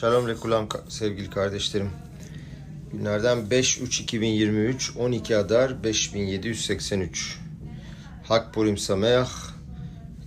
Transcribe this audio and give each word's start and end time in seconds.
Shalom 0.00 0.28
Rekulam 0.28 0.68
sevgili 0.88 1.30
kardeşlerim. 1.30 1.90
Günlerden 2.92 3.38
5-3-2023, 3.38 4.98
12 4.98 5.36
Adar 5.36 5.84
5783. 5.84 7.38
Hak 8.24 8.54
Purim 8.54 8.78
Sameach, 8.78 9.30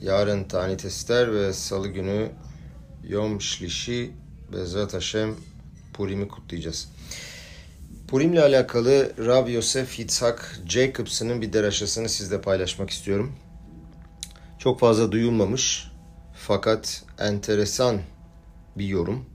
yarın 0.02 0.44
Tanit 0.44 0.86
Ester 0.86 1.34
ve 1.34 1.54
Salı 1.54 1.88
günü 1.88 2.32
Yom 3.08 3.42
Şlişi 3.42 4.12
Bezrat 4.54 4.94
Hashem 4.94 5.36
Purim'i 5.94 6.28
kutlayacağız. 6.28 6.90
Purim'le 8.08 8.38
alakalı 8.38 9.14
Rab 9.18 9.48
Yosef 9.48 10.00
Yitzhak 10.00 10.60
Jacobs'ın 10.68 11.42
bir 11.42 11.54
deraşasını 11.54 12.10
sizle 12.10 12.42
paylaşmak 12.42 12.90
istiyorum. 12.90 13.36
Çok 14.60 14.80
fazla 14.80 15.12
duyulmamış 15.12 15.92
fakat 16.34 17.04
enteresan 17.20 18.02
bir 18.78 18.86
yorum. 18.86 19.29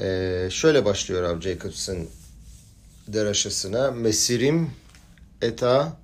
Ee, 0.00 0.48
şöyle 0.50 0.84
başlıyor 0.84 1.22
Rab 1.22 1.42
Jacobs'ın 1.42 2.08
deraşasına. 3.08 3.90
Mesirim 3.90 4.70
eta 5.42 5.96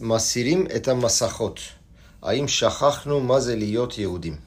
masirim 0.00 0.66
eta 0.70 0.94
masahot. 0.94 1.74
Ayim 2.22 2.48
şahahnu 2.48 3.20
mazeliyot 3.20 3.98
Yehudim. 3.98 4.38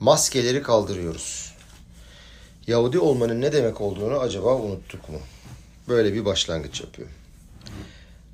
Maskeleri 0.00 0.62
kaldırıyoruz. 0.62 1.54
Yahudi 2.66 2.98
olmanın 2.98 3.40
ne 3.40 3.52
demek 3.52 3.80
olduğunu 3.80 4.18
acaba 4.18 4.56
unuttuk 4.56 5.08
mu? 5.08 5.18
Böyle 5.88 6.14
bir 6.14 6.24
başlangıç 6.24 6.80
yapıyor. 6.80 7.08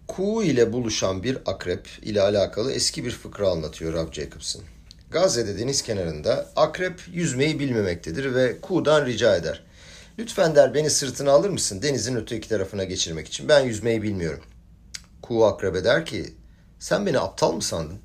Ku 0.09 0.43
ile 0.43 0.73
buluşan 0.73 1.23
bir 1.23 1.39
akrep 1.47 1.89
ile 2.03 2.23
alakalı 2.23 2.73
eski 2.73 3.05
bir 3.05 3.11
fıkra 3.11 3.49
anlatıyor 3.49 3.93
Rab 3.93 4.13
Jacobson. 4.13 4.63
Gazze'de 5.15 5.59
deniz 5.59 5.83
kenarında 5.83 6.47
akrep 6.57 7.01
yüzmeyi 7.13 7.59
bilmemektedir 7.59 8.35
ve 8.35 8.61
Ku'dan 8.61 9.07
rica 9.07 9.37
eder. 9.37 9.63
Lütfen 10.19 10.55
der 10.55 10.75
beni 10.75 10.91
sırtına 10.91 11.31
alır 11.33 11.51
mısın 11.51 11.83
denizin 11.83 12.17
öteki 12.17 12.49
tarafına 12.49 12.85
geçirmek 12.85 13.29
için. 13.29 13.49
Ben 13.49 13.61
yüzmeyi 13.61 14.03
bilmiyorum. 14.03 14.43
Ku 15.23 15.47
akrebe 15.47 15.85
der 15.85 16.07
ki 16.07 16.35
sen 16.79 17.07
beni 17.07 17.19
aptal 17.19 17.53
mı 17.53 17.63
sandın? 17.63 17.99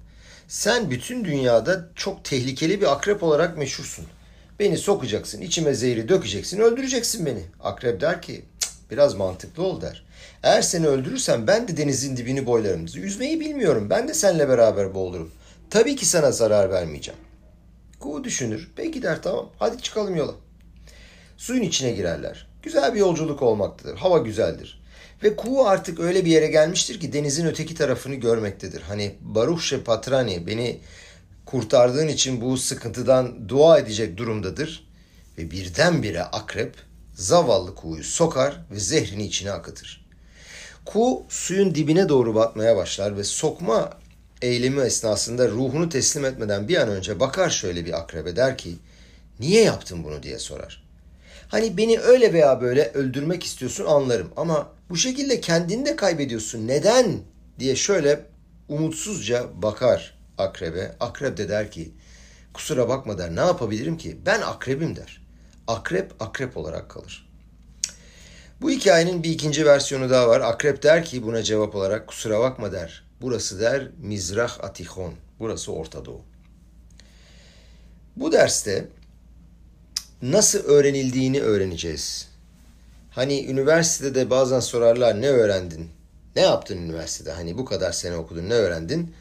Sen 0.48 0.90
bütün 0.90 1.26
dünyada 1.26 1.90
çok 1.96 2.26
tehlikeli 2.26 2.82
bir 2.82 2.92
akrep 2.92 3.24
olarak 3.24 3.58
meşhursun. 3.58 4.06
Beni 4.60 4.78
sokacaksın, 4.78 5.42
içime 5.42 5.74
zehri 5.74 6.10
dökeceksin, 6.10 6.60
öldüreceksin 6.60 7.26
beni. 7.26 7.42
Akrep 7.60 8.02
der 8.02 8.22
ki 8.22 8.46
biraz 8.92 9.16
mantıklı 9.16 9.64
ol 9.64 9.82
der. 9.82 10.06
Eğer 10.44 10.62
seni 10.62 10.88
öldürürsem 10.88 11.48
ben 11.48 11.68
de 11.68 11.78
denizin 11.78 12.18
dibini 12.18 12.46
boylarım. 12.46 12.86
Yüzmeyi 12.94 13.40
bilmiyorum. 13.40 13.90
Ben 13.90 14.08
de 14.08 14.14
seninle 14.14 14.50
beraber 14.50 14.94
boğulurum. 14.94 15.32
Tabii 15.70 15.96
ki 15.96 16.06
sana 16.06 16.32
zarar 16.32 16.70
vermeyeceğim. 16.70 17.20
Kuğu 18.00 18.24
düşünür. 18.24 18.72
Peki 18.76 19.04
der 19.04 19.22
tamam 19.22 19.50
hadi 19.60 19.82
çıkalım 19.82 20.16
yola. 20.16 20.36
Suyun 21.38 21.64
içine 21.64 21.92
girerler. 21.92 22.48
Güzel 22.64 22.94
bir 22.94 23.00
yolculuk 23.00 23.42
olmaktadır. 23.42 23.98
Hava 23.98 24.18
güzeldir. 24.18 24.82
Ve 25.24 25.36
kuğu 25.36 25.68
artık 25.68 26.00
öyle 26.00 26.26
bir 26.26 26.32
yere 26.32 26.48
gelmiştir 26.48 27.00
ki 27.00 27.14
denizin 27.14 27.46
öteki 27.46 27.76
tarafını 27.76 28.16
görmektedir. 28.16 28.82
Hani 28.82 29.16
Baruch 29.22 29.84
Patrani 29.86 30.48
beni 30.48 30.80
kurtardığın 31.46 32.08
için 32.08 32.42
bu 32.42 32.58
sıkıntıdan 32.58 33.50
dua 33.50 33.80
edecek 33.80 34.18
durumdadır. 34.18 34.90
Ve 35.38 35.52
birdenbire 35.52 36.24
akrep 36.24 36.76
zavallı 37.14 37.76
kuğuyu 37.76 38.04
sokar 38.04 38.66
ve 38.72 38.80
zehrini 38.80 39.26
içine 39.26 39.52
akıtır. 39.52 40.06
Kuğu 40.86 41.24
suyun 41.30 41.76
dibine 41.76 42.10
doğru 42.10 42.36
batmaya 42.36 42.76
başlar 42.76 43.18
ve 43.18 43.24
sokma 43.24 43.90
eylemi 44.42 44.82
esnasında 44.82 45.50
ruhunu 45.50 45.90
teslim 45.90 46.26
etmeden 46.26 46.68
bir 46.68 46.78
an 46.78 46.90
önce 46.90 47.20
bakar 47.20 47.50
şöyle 47.50 47.86
bir 47.86 48.00
akrebe 48.00 48.36
der 48.36 48.58
ki 48.58 48.76
niye 49.40 49.64
yaptın 49.64 50.04
bunu 50.04 50.24
diye 50.24 50.40
sorar. 50.40 50.84
Hani 51.48 51.78
beni 51.78 52.00
öyle 52.00 52.34
veya 52.34 52.62
böyle 52.62 52.92
öldürmek 52.94 53.44
istiyorsun 53.44 53.86
anlarım 53.86 54.32
ama 54.38 54.72
bu 54.90 54.98
şekilde 54.98 55.42
kendini 55.42 55.86
de 55.86 55.96
kaybediyorsun 55.96 56.68
neden 56.68 57.20
diye 57.60 57.76
şöyle 57.76 58.26
umutsuzca 58.68 59.46
bakar 59.62 60.18
akrebe. 60.38 60.96
Akrep 61.00 61.38
de 61.38 61.50
der 61.50 61.72
ki 61.72 61.92
kusura 62.54 62.90
bakma 62.90 63.18
der 63.18 63.36
ne 63.36 63.40
yapabilirim 63.40 63.98
ki 63.98 64.18
ben 64.26 64.42
akrebim 64.42 64.96
der. 64.96 65.22
Akrep 65.68 66.12
akrep 66.20 66.58
olarak 66.58 66.90
kalır. 66.90 67.30
Bu 68.62 68.70
hikayenin 68.70 69.24
bir 69.24 69.32
ikinci 69.32 69.66
versiyonu 69.66 70.10
daha 70.10 70.28
var. 70.28 70.42
Akrep 70.42 70.84
der 70.84 71.06
ki 71.06 71.24
buna 71.24 71.44
cevap 71.44 71.76
olarak 71.76 72.08
kusura 72.08 72.40
bakma 72.40 72.72
der. 72.72 73.09
Burası 73.22 73.60
der 73.60 73.88
Mizrah 74.02 74.64
Atihon. 74.64 75.14
Burası 75.40 75.72
Orta 75.72 76.06
Doğu. 76.06 76.22
Bu 78.16 78.32
derste 78.32 78.88
nasıl 80.22 80.60
öğrenildiğini 80.60 81.42
öğreneceğiz. 81.42 82.28
Hani 83.12 83.46
üniversitede 83.46 84.30
bazen 84.30 84.60
sorarlar 84.60 85.22
ne 85.22 85.28
öğrendin? 85.28 85.90
Ne 86.36 86.42
yaptın 86.42 86.78
üniversitede? 86.78 87.32
Hani 87.32 87.58
bu 87.58 87.66
kadar 87.66 87.92
sene 87.92 88.16
okudun 88.16 88.50
ne 88.50 88.54
öğrendin? 88.54 89.14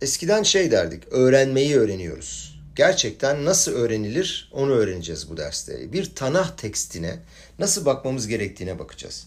Eskiden 0.00 0.42
şey 0.42 0.70
derdik, 0.70 1.02
öğrenmeyi 1.10 1.76
öğreniyoruz. 1.76 2.60
Gerçekten 2.76 3.44
nasıl 3.44 3.72
öğrenilir 3.72 4.50
onu 4.52 4.70
öğreneceğiz 4.70 5.30
bu 5.30 5.36
derste. 5.36 5.92
Bir 5.92 6.14
Tanah 6.14 6.56
tekstine 6.56 7.18
nasıl 7.58 7.84
bakmamız 7.84 8.26
gerektiğine 8.26 8.78
bakacağız. 8.78 9.26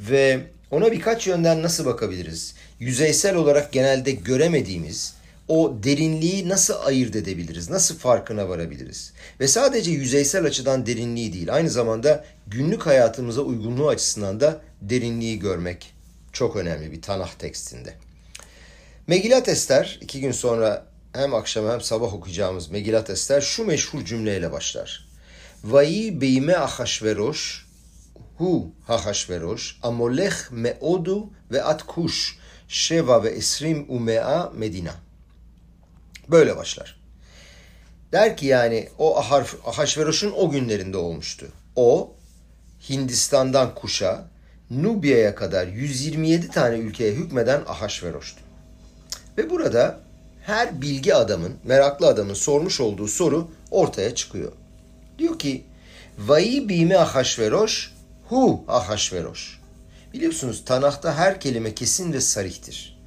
Ve 0.00 0.40
ona 0.70 0.92
birkaç 0.92 1.26
yönden 1.26 1.62
nasıl 1.62 1.86
bakabiliriz? 1.86 2.54
Yüzeysel 2.80 3.36
olarak 3.36 3.72
genelde 3.72 4.12
göremediğimiz 4.12 5.14
o 5.48 5.76
derinliği 5.82 6.48
nasıl 6.48 6.74
ayırt 6.84 7.16
edebiliriz? 7.16 7.70
Nasıl 7.70 7.98
farkına 7.98 8.48
varabiliriz? 8.48 9.12
Ve 9.40 9.48
sadece 9.48 9.90
yüzeysel 9.90 10.44
açıdan 10.44 10.86
derinliği 10.86 11.32
değil, 11.32 11.54
aynı 11.54 11.70
zamanda 11.70 12.24
günlük 12.46 12.86
hayatımıza 12.86 13.40
uygunluğu 13.40 13.88
açısından 13.88 14.40
da 14.40 14.60
derinliği 14.82 15.38
görmek 15.38 15.94
çok 16.32 16.56
önemli 16.56 16.92
bir 16.92 17.02
Tanah 17.02 17.32
tekstinde. 17.32 17.94
Megilat 19.06 19.48
Ester, 19.48 19.98
iki 20.00 20.20
gün 20.20 20.32
sonra 20.32 20.86
hem 21.12 21.34
akşam 21.34 21.68
hem 21.68 21.80
sabah 21.80 22.14
okuyacağımız 22.14 22.70
Megilat 22.70 23.10
Ester 23.10 23.40
şu 23.40 23.64
meşhur 23.64 24.04
cümleyle 24.04 24.52
başlar. 24.52 25.08
Vayi 25.64 26.20
beyme 26.20 26.56
ahaşveroş 26.56 27.66
hu 28.38 28.70
hahaşveroş 28.86 29.78
amolech 29.82 30.50
meodu 30.50 31.30
ve 31.50 31.62
atkuş 31.62 32.38
şeva 32.68 33.22
ve 33.22 33.28
esrim 33.28 33.86
umea 33.88 34.50
medina. 34.54 34.94
Böyle 36.28 36.56
başlar. 36.56 37.00
Der 38.12 38.36
ki 38.36 38.46
yani 38.46 38.88
o 38.98 39.18
Ahasveroş'un 39.66 40.32
o 40.36 40.50
günlerinde 40.50 40.96
olmuştu. 40.96 41.46
O 41.76 42.12
Hindistan'dan 42.90 43.74
Kuş'a, 43.74 44.28
Nubya'ya 44.70 45.34
kadar 45.34 45.66
127 45.66 46.48
tane 46.48 46.76
ülkeye 46.76 47.12
hükmeden 47.12 47.62
Ahasveroş'tu. 47.66 48.40
Ve 49.38 49.50
burada 49.50 50.00
her 50.42 50.82
bilgi 50.82 51.14
adamın, 51.14 51.56
meraklı 51.64 52.06
adamın 52.06 52.34
sormuş 52.34 52.80
olduğu 52.80 53.08
soru 53.08 53.48
ortaya 53.70 54.14
çıkıyor. 54.14 54.52
Diyor 55.18 55.38
ki, 55.38 55.64
Vayi 56.18 56.68
bime 56.68 56.96
Ahasveroş, 56.96 57.92
hu 58.28 58.64
Ahasveroş. 58.68 59.60
Biliyorsunuz 60.16 60.64
Tanah'ta 60.64 61.14
her 61.16 61.40
kelime 61.40 61.74
kesin 61.74 62.12
ve 62.12 62.20
sarihtir. 62.20 62.98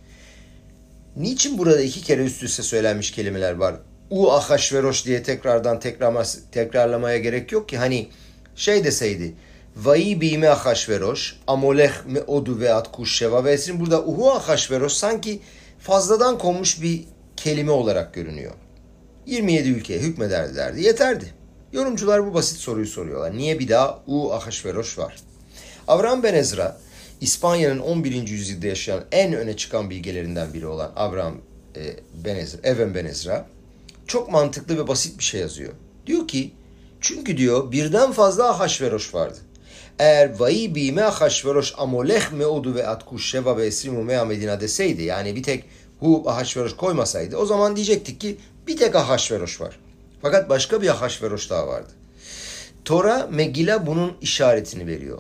Niçin 1.16 1.58
burada 1.58 1.82
iki 1.82 2.02
kere 2.02 2.24
üst 2.24 2.44
üste 2.44 2.64
söylenmiş 2.64 3.12
kelimeler 3.12 3.54
var? 3.54 3.76
U 4.10 4.32
Ahasveroş 4.32 5.06
diye 5.06 5.24
tekrardan 5.24 5.80
tekrarlama, 5.80 6.24
tekrarlamaya 6.52 7.18
gerek 7.18 7.52
yok 7.52 7.70
ki. 7.70 7.78
Hani 7.78 8.10
şey 8.56 8.84
deseydi, 8.84 9.36
Vayi 9.76 10.22
bime 10.22 10.50
Ahasveroş, 10.50 11.36
amoleh 11.48 12.06
me 12.06 12.22
odu 12.22 12.60
ve 12.60 12.74
atkuş 12.74 13.18
şeva 13.18 13.44
ve 13.44 13.52
esrin. 13.52 13.80
Burada 13.80 14.06
uhu 14.06 14.32
Ahasveroş 14.32 14.94
sanki 14.94 15.42
fazladan 15.80 16.38
konmuş 16.38 16.82
bir 16.82 17.04
kelime 17.38 17.72
olarak 17.72 18.14
görünüyor. 18.14 18.54
27 19.26 19.70
ülkeye 19.70 20.00
hükmederdilerdi. 20.00 20.82
Yeterdi. 20.82 21.34
Yorumcular 21.72 22.26
bu 22.26 22.34
basit 22.34 22.58
soruyu 22.58 22.88
soruyorlar. 22.88 23.38
Niye 23.38 23.60
bir 23.60 23.70
daha 23.70 24.00
U 24.08 24.34
Ahasveroş 24.34 24.98
var? 24.98 25.16
Avram 25.88 26.24
Ben 26.24 26.34
Ezra, 26.34 26.78
İspanya'nın 27.22 27.80
11. 27.80 28.28
yüzyılda 28.28 28.68
yaşayan 28.68 29.04
en 29.12 29.34
öne 29.34 29.58
çıkan 29.58 29.90
bilgelerinden 29.90 30.54
biri 30.54 30.68
olan 30.68 30.92
Avram 30.96 31.36
e, 31.76 31.82
Ben 32.26 32.36
Ezra, 32.36 32.60
Even 32.64 32.96
Ben 32.96 33.06
Ezra, 33.06 33.48
çok 34.08 34.32
mantıklı 34.32 34.78
ve 34.78 34.88
basit 34.88 35.20
bir 35.20 35.24
şey 35.24 35.42
yazıyor. 35.42 35.74
Diyor 36.08 36.28
ki, 36.28 36.52
çünkü 37.02 37.38
diyor 37.38 37.72
birden 37.72 38.12
fazla 38.12 38.50
Ahasveroş 38.50 39.14
vardı. 39.14 39.38
Eğer 40.00 40.40
vayi 40.40 40.76
bime 40.76 41.02
Ahasveroş 41.02 41.74
amoleh 41.78 42.32
meudu 42.32 42.76
ve 42.76 42.88
atkuş 42.88 43.32
şeva 43.32 43.58
ve 43.58 43.66
esrimu 43.66 44.04
mea 44.04 44.26
medina 44.26 44.62
deseydi, 44.62 45.04
yani 45.04 45.36
bir 45.36 45.44
tek 45.44 45.66
hu 46.00 46.24
Ahasveroş 46.28 46.76
koymasaydı, 46.76 47.38
o 47.38 47.46
zaman 47.46 47.76
diyecektik 47.76 48.22
ki 48.22 48.38
bir 48.68 48.78
tek 48.78 48.96
Ahasveroş 48.96 49.62
var. 49.62 49.80
Fakat 50.22 50.50
başka 50.50 50.82
bir 50.82 50.90
Ahasveroş 50.90 51.50
daha 51.50 51.68
vardı. 51.68 51.90
Tora 52.86 53.28
Megila 53.32 53.88
bunun 53.88 54.18
işaretini 54.22 54.88
veriyor. 54.88 55.18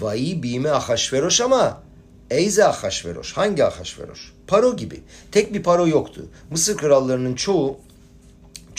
Vayi 0.00 0.42
bime 0.42 0.70
Ahasveroş 0.70 1.40
ama 1.40 1.82
Eyze 2.30 2.64
Ahasveroş. 2.64 3.32
Hangi 3.32 3.64
Ahasveroş? 3.64 4.32
Paro 4.46 4.76
gibi. 4.76 5.00
Tek 5.32 5.54
bir 5.54 5.62
paro 5.62 5.88
yoktu. 5.88 6.28
Mısır 6.50 6.76
krallarının 6.76 7.34
çoğu 7.34 7.78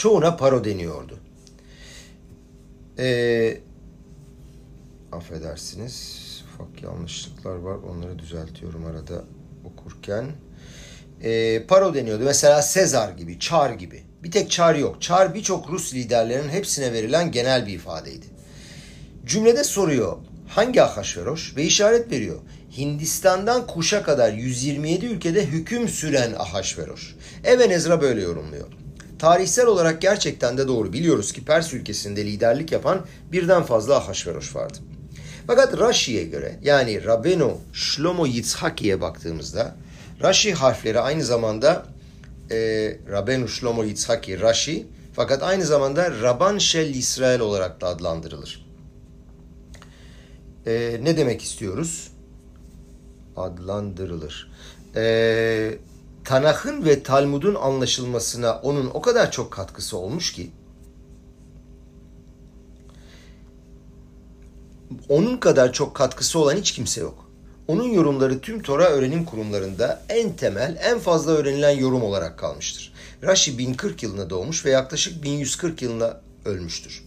Çoğuna 0.00 0.36
paro 0.36 0.64
deniyordu. 0.64 1.18
Ee, 2.98 3.58
affedersiniz. 5.12 6.26
Ufak 6.54 6.82
yanlışlıklar 6.82 7.54
var. 7.54 7.76
Onları 7.90 8.18
düzeltiyorum 8.18 8.86
arada 8.86 9.24
okurken. 9.64 10.26
Ee, 11.22 11.66
paro 11.66 11.94
deniyordu. 11.94 12.24
Mesela 12.24 12.62
Sezar 12.62 13.12
gibi, 13.12 13.38
Çar 13.38 13.70
gibi. 13.70 14.02
Bir 14.22 14.30
tek 14.30 14.50
Çar 14.50 14.74
yok. 14.74 15.02
Çar 15.02 15.34
birçok 15.34 15.70
Rus 15.70 15.94
liderlerinin 15.94 16.48
hepsine 16.48 16.92
verilen 16.92 17.32
genel 17.32 17.66
bir 17.66 17.72
ifadeydi. 17.72 18.26
Cümlede 19.26 19.64
soruyor 19.64 20.16
hangi 20.50 20.82
Ahasveroş 20.82 21.56
ve 21.56 21.64
işaret 21.64 22.10
veriyor. 22.10 22.38
Hindistan'dan 22.76 23.66
Kuş'a 23.66 24.02
kadar 24.02 24.32
127 24.32 25.06
ülkede 25.06 25.46
hüküm 25.46 25.88
süren 25.88 26.32
Ahasveroş. 26.38 27.14
Eben 27.44 27.70
Ezra 27.70 28.00
böyle 28.00 28.22
yorumluyor. 28.22 28.66
Tarihsel 29.18 29.66
olarak 29.66 30.02
gerçekten 30.02 30.58
de 30.58 30.68
doğru. 30.68 30.92
Biliyoruz 30.92 31.32
ki 31.32 31.44
Pers 31.44 31.74
ülkesinde 31.74 32.26
liderlik 32.26 32.72
yapan 32.72 33.06
birden 33.32 33.62
fazla 33.62 33.96
Ahasveroş 33.96 34.56
vardı. 34.56 34.78
Fakat 35.46 35.78
Rashi'ye 35.78 36.24
göre 36.24 36.56
yani 36.62 37.04
Rabenu 37.04 37.58
Shlomo 37.72 38.26
Yitzhaki'ye 38.26 39.00
baktığımızda 39.00 39.76
Rashi 40.22 40.54
harfleri 40.54 41.00
aynı 41.00 41.24
zamanda 41.24 41.84
e, 42.50 42.56
Rabenu 43.10 43.48
Shlomo 43.48 43.84
Yitzhaki 43.84 44.40
Rashi 44.40 44.86
fakat 45.16 45.42
aynı 45.42 45.64
zamanda 45.64 46.22
Rabban 46.22 46.58
Shel 46.58 46.94
İsrail 46.94 47.40
olarak 47.40 47.80
da 47.80 47.86
adlandırılır. 47.86 48.69
E, 50.66 51.00
ne 51.02 51.16
demek 51.16 51.42
istiyoruz? 51.42 52.12
Adlandırılır. 53.36 54.52
E, 54.96 55.78
Tanah'ın 56.24 56.84
ve 56.84 57.02
Talmud'un 57.02 57.54
anlaşılmasına 57.54 58.60
onun 58.62 58.90
o 58.94 59.00
kadar 59.00 59.30
çok 59.30 59.50
katkısı 59.50 59.96
olmuş 59.96 60.32
ki 60.32 60.50
onun 65.08 65.36
kadar 65.36 65.72
çok 65.72 65.94
katkısı 65.96 66.38
olan 66.38 66.56
hiç 66.56 66.72
kimse 66.72 67.00
yok. 67.00 67.30
Onun 67.68 67.88
yorumları 67.88 68.40
tüm 68.40 68.62
Tora 68.62 68.84
öğrenim 68.84 69.24
kurumlarında 69.24 70.02
en 70.08 70.36
temel, 70.36 70.78
en 70.82 70.98
fazla 70.98 71.32
öğrenilen 71.32 71.70
yorum 71.78 72.02
olarak 72.02 72.38
kalmıştır. 72.38 72.92
Rashi 73.22 73.58
1040 73.58 74.02
yılında 74.02 74.30
doğmuş 74.30 74.64
ve 74.64 74.70
yaklaşık 74.70 75.22
1140 75.22 75.82
yılında 75.82 76.20
ölmüştür. 76.44 77.04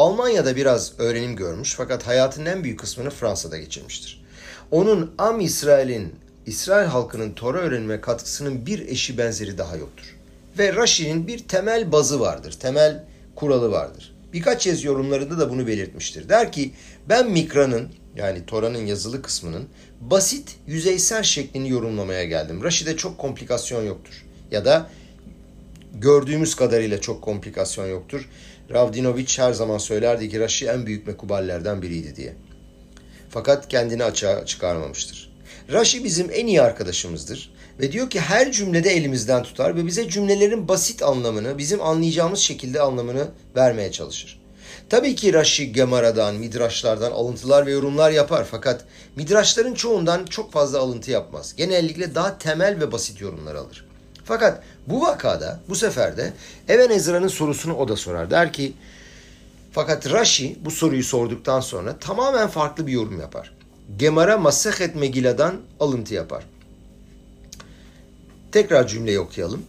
Almanya'da 0.00 0.56
biraz 0.56 0.92
öğrenim 0.98 1.36
görmüş 1.36 1.74
fakat 1.74 2.06
hayatının 2.06 2.46
en 2.46 2.64
büyük 2.64 2.80
kısmını 2.80 3.10
Fransa'da 3.10 3.58
geçirmiştir. 3.58 4.24
Onun 4.70 5.14
Am 5.18 5.40
İsrail'in, 5.40 6.14
İsrail 6.46 6.86
halkının 6.86 7.32
Tora 7.32 7.58
öğrenime 7.58 8.00
katkısının 8.00 8.66
bir 8.66 8.88
eşi 8.88 9.18
benzeri 9.18 9.58
daha 9.58 9.76
yoktur. 9.76 10.16
Ve 10.58 10.74
Rashi'nin 10.74 11.26
bir 11.26 11.38
temel 11.38 11.92
bazı 11.92 12.20
vardır, 12.20 12.52
temel 12.52 13.04
kuralı 13.36 13.72
vardır. 13.72 14.14
Birkaç 14.32 14.64
kez 14.64 14.84
yorumlarında 14.84 15.38
da 15.38 15.50
bunu 15.50 15.66
belirtmiştir. 15.66 16.28
Der 16.28 16.52
ki 16.52 16.72
ben 17.08 17.30
Mikra'nın 17.30 17.88
yani 18.16 18.46
Tora'nın 18.46 18.86
yazılı 18.86 19.22
kısmının 19.22 19.68
basit, 20.00 20.56
yüzeysel 20.66 21.22
şeklini 21.22 21.70
yorumlamaya 21.70 22.24
geldim. 22.24 22.64
Rashi'de 22.64 22.96
çok 22.96 23.18
komplikasyon 23.18 23.82
yoktur. 23.82 24.24
Ya 24.50 24.64
da 24.64 24.90
gördüğümüz 25.94 26.54
kadarıyla 26.54 27.00
çok 27.00 27.22
komplikasyon 27.22 27.86
yoktur. 27.86 28.28
Ravdinovic 28.72 29.38
her 29.38 29.52
zaman 29.52 29.78
söylerdi 29.78 30.28
ki 30.28 30.40
Rashi 30.40 30.66
en 30.66 30.86
büyük 30.86 31.06
mekuballerden 31.06 31.82
biriydi 31.82 32.16
diye. 32.16 32.34
Fakat 33.30 33.68
kendini 33.68 34.04
açığa 34.04 34.46
çıkarmamıştır. 34.46 35.32
Rashi 35.72 36.04
bizim 36.04 36.30
en 36.32 36.46
iyi 36.46 36.62
arkadaşımızdır 36.62 37.52
ve 37.80 37.92
diyor 37.92 38.10
ki 38.10 38.20
her 38.20 38.52
cümlede 38.52 38.90
elimizden 38.90 39.42
tutar 39.42 39.76
ve 39.76 39.86
bize 39.86 40.08
cümlelerin 40.08 40.68
basit 40.68 41.02
anlamını, 41.02 41.58
bizim 41.58 41.82
anlayacağımız 41.82 42.38
şekilde 42.38 42.80
anlamını 42.80 43.28
vermeye 43.56 43.92
çalışır. 43.92 44.40
Tabii 44.88 45.14
ki 45.14 45.32
Rashi 45.32 45.72
Gemara'dan, 45.72 46.34
Midraşlardan 46.34 47.12
alıntılar 47.12 47.66
ve 47.66 47.70
yorumlar 47.70 48.10
yapar 48.10 48.46
fakat 48.50 48.84
Midraşların 49.16 49.74
çoğundan 49.74 50.24
çok 50.24 50.52
fazla 50.52 50.78
alıntı 50.78 51.10
yapmaz. 51.10 51.54
Genellikle 51.56 52.14
daha 52.14 52.38
temel 52.38 52.80
ve 52.80 52.92
basit 52.92 53.20
yorumlar 53.20 53.54
alır. 53.54 53.89
Fakat 54.30 54.62
bu 54.86 55.00
vakada, 55.00 55.60
bu 55.68 55.74
sefer 55.74 56.16
de 56.16 56.32
Even 56.68 56.90
Ezra'nın 56.90 57.28
sorusunu 57.28 57.74
o 57.74 57.88
da 57.88 57.96
sorar. 57.96 58.30
Der 58.30 58.52
ki, 58.52 58.72
fakat 59.72 60.12
Rashi 60.12 60.58
bu 60.64 60.70
soruyu 60.70 61.04
sorduktan 61.04 61.60
sonra 61.60 61.98
tamamen 61.98 62.48
farklı 62.48 62.86
bir 62.86 62.92
yorum 62.92 63.20
yapar. 63.20 63.54
Gemara 63.98 64.38
Masehet 64.38 64.94
Megila'dan 64.94 65.56
alıntı 65.80 66.14
yapar. 66.14 66.44
Tekrar 68.52 68.86
cümleyi 68.86 69.20
okuyalım. 69.20 69.62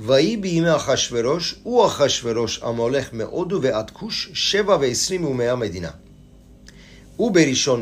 Vayi 0.00 0.42
bime 0.42 0.70
Ahashverosh, 0.70 1.56
u 1.64 1.82
Ahashverosh 1.82 2.62
amolech 2.62 3.12
meodu 3.12 3.62
ve 3.62 3.74
atkuş, 3.74 4.30
şeva 4.34 4.80
ve 4.80 4.90
isrim 4.90 5.26
umea 5.26 5.56
medina. 5.56 5.94
U 7.18 7.34
berishon 7.34 7.80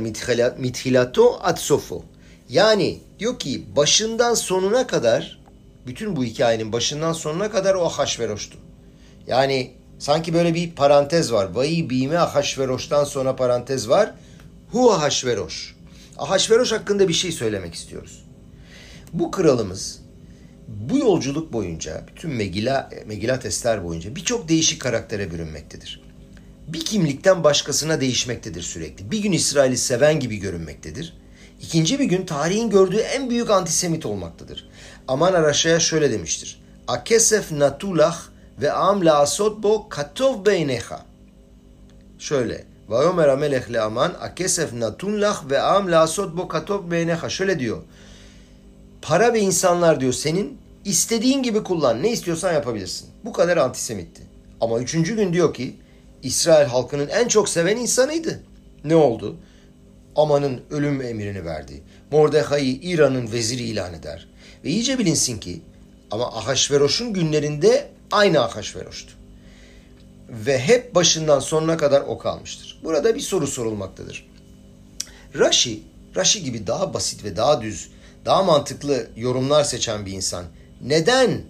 mithilato 0.58 1.38
at 1.42 1.60
sofo. 1.60 2.04
Yani 2.48 2.98
diyor 3.18 3.38
ki 3.38 3.64
başından 3.76 4.34
sonuna 4.34 4.86
kadar, 4.86 5.37
bütün 5.86 6.16
bu 6.16 6.24
hikayenin 6.24 6.72
başından 6.72 7.12
sonuna 7.12 7.50
kadar 7.50 7.74
o 7.74 7.86
Ahashveroş'tu. 7.86 8.58
Yani 9.26 9.70
sanki 9.98 10.34
böyle 10.34 10.54
bir 10.54 10.70
parantez 10.70 11.32
var. 11.32 11.48
Vayi 11.54 11.90
bime 11.90 12.18
Ahashveroş'tan 12.18 13.04
sonra 13.04 13.36
parantez 13.36 13.88
var. 13.88 14.14
Hu 14.72 14.92
Ahashveroş. 14.92 15.76
Ahashveroş 16.18 16.72
hakkında 16.72 17.08
bir 17.08 17.12
şey 17.12 17.32
söylemek 17.32 17.74
istiyoruz. 17.74 18.24
Bu 19.12 19.30
kralımız 19.30 20.00
bu 20.68 20.98
yolculuk 20.98 21.52
boyunca, 21.52 22.06
bütün 22.08 22.30
Megila, 22.30 22.90
Megilat 23.06 23.46
Ester 23.46 23.84
boyunca 23.84 24.16
birçok 24.16 24.48
değişik 24.48 24.80
karaktere 24.80 25.30
bürünmektedir. 25.30 26.02
Bir 26.68 26.84
kimlikten 26.84 27.44
başkasına 27.44 28.00
değişmektedir 28.00 28.62
sürekli. 28.62 29.10
Bir 29.10 29.18
gün 29.18 29.32
İsrail'i 29.32 29.76
seven 29.76 30.20
gibi 30.20 30.36
görünmektedir. 30.36 31.16
İkinci 31.62 31.98
bir 31.98 32.04
gün 32.04 32.26
tarihin 32.26 32.70
gördüğü 32.70 32.98
en 32.98 33.30
büyük 33.30 33.50
antisemit 33.50 34.06
olmaktadır. 34.06 34.68
Aman 35.08 35.32
Araşa'ya 35.32 35.80
şöyle 35.80 36.10
demiştir. 36.10 36.60
Akesef 36.88 37.52
natulah 37.52 38.22
ve 38.60 38.72
am 38.72 39.04
la 39.04 39.18
asot 39.18 39.62
bo 39.62 39.88
katov 39.88 40.46
beyneha. 40.46 41.04
Şöyle. 42.18 42.64
Vayomer 42.88 43.28
amelech 43.28 43.72
le 43.72 43.80
aman 43.80 44.14
akesef 44.20 44.72
natunlah 44.72 45.50
ve 45.50 45.60
am 45.60 45.90
la 45.90 46.00
asot 46.00 46.36
bo 46.36 46.48
katov 46.48 46.90
beyneha. 46.90 47.28
Şöyle 47.28 47.58
diyor. 47.58 47.82
Para 49.02 49.32
ve 49.32 49.40
insanlar 49.40 50.00
diyor 50.00 50.12
senin 50.12 50.58
istediğin 50.84 51.42
gibi 51.42 51.62
kullan. 51.62 52.02
Ne 52.02 52.10
istiyorsan 52.12 52.52
yapabilirsin. 52.52 53.08
Bu 53.24 53.32
kadar 53.32 53.56
antisemitti. 53.56 54.22
Ama 54.60 54.78
üçüncü 54.78 55.16
gün 55.16 55.32
diyor 55.32 55.54
ki 55.54 55.76
İsrail 56.22 56.66
halkının 56.66 57.08
en 57.08 57.28
çok 57.28 57.48
seven 57.48 57.76
insanıydı. 57.76 58.40
Ne 58.84 58.96
oldu? 58.96 59.36
Aman'ın 60.16 60.60
ölüm 60.70 61.02
emrini 61.02 61.44
verdi. 61.44 61.82
Mordechai'yi 62.12 62.80
İran'ın 62.80 63.32
veziri 63.32 63.62
ilan 63.62 63.94
eder. 63.94 64.28
Ve 64.64 64.70
iyice 64.70 64.98
bilinsin 64.98 65.38
ki 65.38 65.60
ama 66.10 66.36
Ahasveroş'un 66.36 67.12
günlerinde 67.12 67.90
aynı 68.12 68.40
Ahasveroş'tu. 68.40 69.12
Ve 70.28 70.58
hep 70.58 70.94
başından 70.94 71.40
sonuna 71.40 71.76
kadar 71.76 72.00
o 72.00 72.18
kalmıştır. 72.18 72.80
Burada 72.84 73.14
bir 73.14 73.20
soru 73.20 73.46
sorulmaktadır. 73.46 74.28
Rashi, 75.38 75.82
Rashi 76.16 76.42
gibi 76.42 76.66
daha 76.66 76.94
basit 76.94 77.24
ve 77.24 77.36
daha 77.36 77.62
düz 77.62 77.90
daha 78.24 78.42
mantıklı 78.42 79.06
yorumlar 79.16 79.64
seçen 79.64 80.06
bir 80.06 80.12
insan 80.12 80.44
neden 80.82 81.42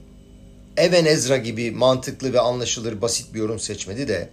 Even 0.76 1.04
Ezra 1.04 1.36
gibi 1.36 1.70
mantıklı 1.70 2.32
ve 2.32 2.40
anlaşılır 2.40 3.02
basit 3.02 3.34
bir 3.34 3.38
yorum 3.38 3.58
seçmedi 3.58 4.08
de 4.08 4.30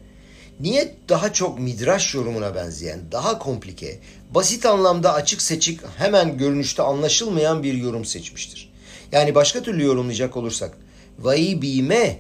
niye 0.60 0.96
daha 1.10 1.34
çok 1.34 1.60
midraş 1.60 2.16
yorumuna 2.16 2.56
benzeyen, 2.56 3.00
daha 3.12 3.40
komplike, 3.40 4.00
basit 4.32 4.66
anlamda 4.66 5.14
açık 5.14 5.42
seçik, 5.42 5.80
hemen 5.98 6.38
görünüşte 6.38 6.84
anlaşılmayan 6.84 7.64
bir 7.64 7.74
yorum 7.74 8.06
seçmiştir? 8.06 8.74
Yani 9.12 9.36
başka 9.36 9.62
türlü 9.62 9.84
yorumlayacak 9.84 10.38
olursak 10.38 10.78
Vayi 11.20 11.62
bime 11.62 12.20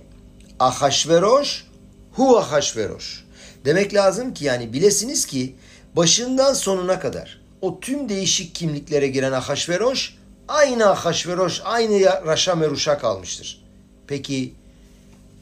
Ahasveroş 0.59 1.63
hu 2.11 2.37
Ahasveroş. 2.37 3.25
Demek 3.65 3.93
lazım 3.93 4.33
ki 4.33 4.45
yani 4.45 4.73
bilesiniz 4.73 5.25
ki 5.25 5.55
başından 5.95 6.53
sonuna 6.53 6.99
kadar 6.99 7.41
o 7.61 7.79
tüm 7.79 8.09
değişik 8.09 8.55
kimliklere 8.55 9.07
giren 9.07 9.31
Ahasveroş 9.31 10.15
aynı 10.47 10.89
Ahasveroş, 10.89 11.61
aynı 11.65 12.03
Raşa 12.27 12.55
Meruş'a 12.55 12.97
kalmıştır. 12.97 13.61
Peki 14.07 14.53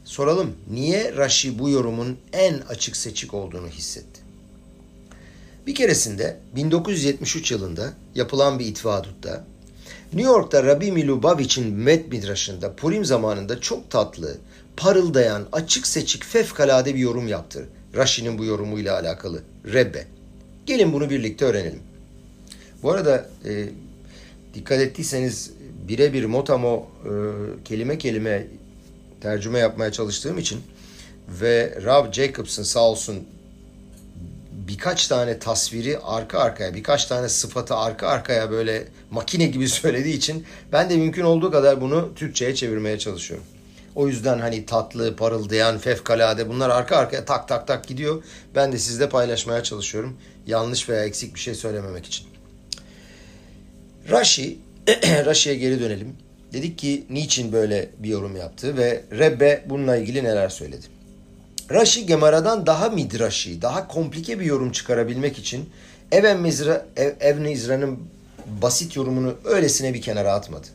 soralım 0.05 0.55
niye 0.72 1.15
Raşi 1.17 1.60
bu 1.60 1.69
yorumun 1.69 2.17
en 2.33 2.60
açık 2.69 2.95
seçik 2.95 3.33
olduğunu 3.33 3.67
hissetti? 3.67 4.22
Bir 5.67 5.75
keresinde 5.75 6.39
1973 6.55 7.51
yılında 7.51 7.93
yapılan 8.15 8.60
bir 8.60 8.65
itvadutta 8.65 9.45
New 10.13 10.31
York'ta 10.31 10.63
Rabbi 10.63 10.91
Milubavich'in 10.91 11.74
Met 11.74 12.12
Midraşı'nda 12.12 12.75
Purim 12.75 13.05
zamanında 13.05 13.62
çok 13.62 13.89
tatlı, 13.89 14.38
parıldayan, 14.77 15.48
açık 15.51 15.88
seçik, 15.88 16.25
fevkalade 16.25 16.95
bir 16.95 17.00
yorum 17.00 17.27
yaptı. 17.27 17.67
Rashi'nin 17.95 18.38
bu 18.38 18.45
yorumuyla 18.45 19.00
alakalı. 19.00 19.41
Rebbe. 19.74 20.07
Gelin 20.65 20.93
bunu 20.93 21.10
birlikte 21.10 21.45
öğrenelim. 21.45 21.79
Bu 22.83 22.91
arada 22.91 23.29
e, 23.45 23.69
dikkat 24.53 24.81
ettiyseniz 24.81 25.51
birebir 25.88 26.25
motamo 26.25 26.88
e, 27.05 27.12
kelime 27.65 27.98
kelime 27.98 28.48
tercüme 29.24 29.60
yapmaya 29.60 29.92
çalıştığım 29.92 30.38
için 30.38 30.62
ve 31.27 31.80
Rob 31.84 32.13
Jacobson 32.13 32.63
sağ 32.63 32.80
olsun 32.80 33.27
birkaç 34.51 35.08
tane 35.08 35.39
tasviri 35.39 36.00
arka 36.00 36.39
arkaya, 36.39 36.75
birkaç 36.75 37.06
tane 37.06 37.30
sıfatı 37.30 37.75
arka 37.75 38.08
arkaya 38.08 38.51
böyle 38.51 38.88
makine 39.12 39.46
gibi 39.46 39.68
söylediği 39.82 40.18
için 40.18 40.46
ben 40.72 40.89
de 40.89 40.98
mümkün 40.98 41.24
olduğu 41.24 41.51
kadar 41.51 41.82
bunu 41.82 42.12
Türkçe'ye 42.15 42.56
çevirmeye 42.56 43.00
çalışıyorum. 43.00 43.46
O 43.96 44.08
yüzden 44.08 44.39
hani 44.39 44.65
tatlı, 44.65 45.15
parıldayan, 45.15 45.77
fevkalade 45.77 46.50
bunlar 46.50 46.70
arka 46.70 46.96
arkaya 46.96 47.25
tak 47.25 47.48
tak 47.48 47.68
tak 47.68 47.88
gidiyor. 47.88 48.24
Ben 48.56 48.72
de 48.72 48.77
sizle 48.77 49.10
paylaşmaya 49.10 49.63
çalışıyorum. 49.63 50.18
Yanlış 50.48 50.89
veya 50.89 51.06
eksik 51.06 51.36
bir 51.36 51.39
şey 51.39 51.56
söylememek 51.56 52.06
için. 52.06 52.27
Rashi, 54.10 54.58
Rashi'ye 55.25 55.56
geri 55.56 55.80
dönelim. 55.80 56.23
Dedik 56.53 56.77
ki 56.77 57.03
niçin 57.10 57.51
böyle 57.51 57.89
bir 58.00 58.10
yorum 58.10 58.36
yaptı 58.36 58.77
ve 58.77 59.03
Rebbe 59.12 59.65
bununla 59.69 59.98
ilgili 59.98 60.24
neler 60.24 60.50
söyledi. 60.50 60.86
Rashi 61.72 62.05
Gemara'dan 62.05 62.65
daha 62.65 62.89
midrashi, 62.89 63.62
daha 63.62 63.88
komplike 63.88 64.39
bir 64.39 64.45
yorum 64.45 64.72
çıkarabilmek 64.72 65.39
için 65.39 65.69
Even 66.12 66.39
Mizra, 66.39 66.86
Ev, 66.95 67.45
İzra'nın 67.45 68.00
basit 68.62 68.95
yorumunu 68.95 69.36
öylesine 69.45 69.93
bir 69.93 70.01
kenara 70.01 70.33
atmadı. 70.33 70.67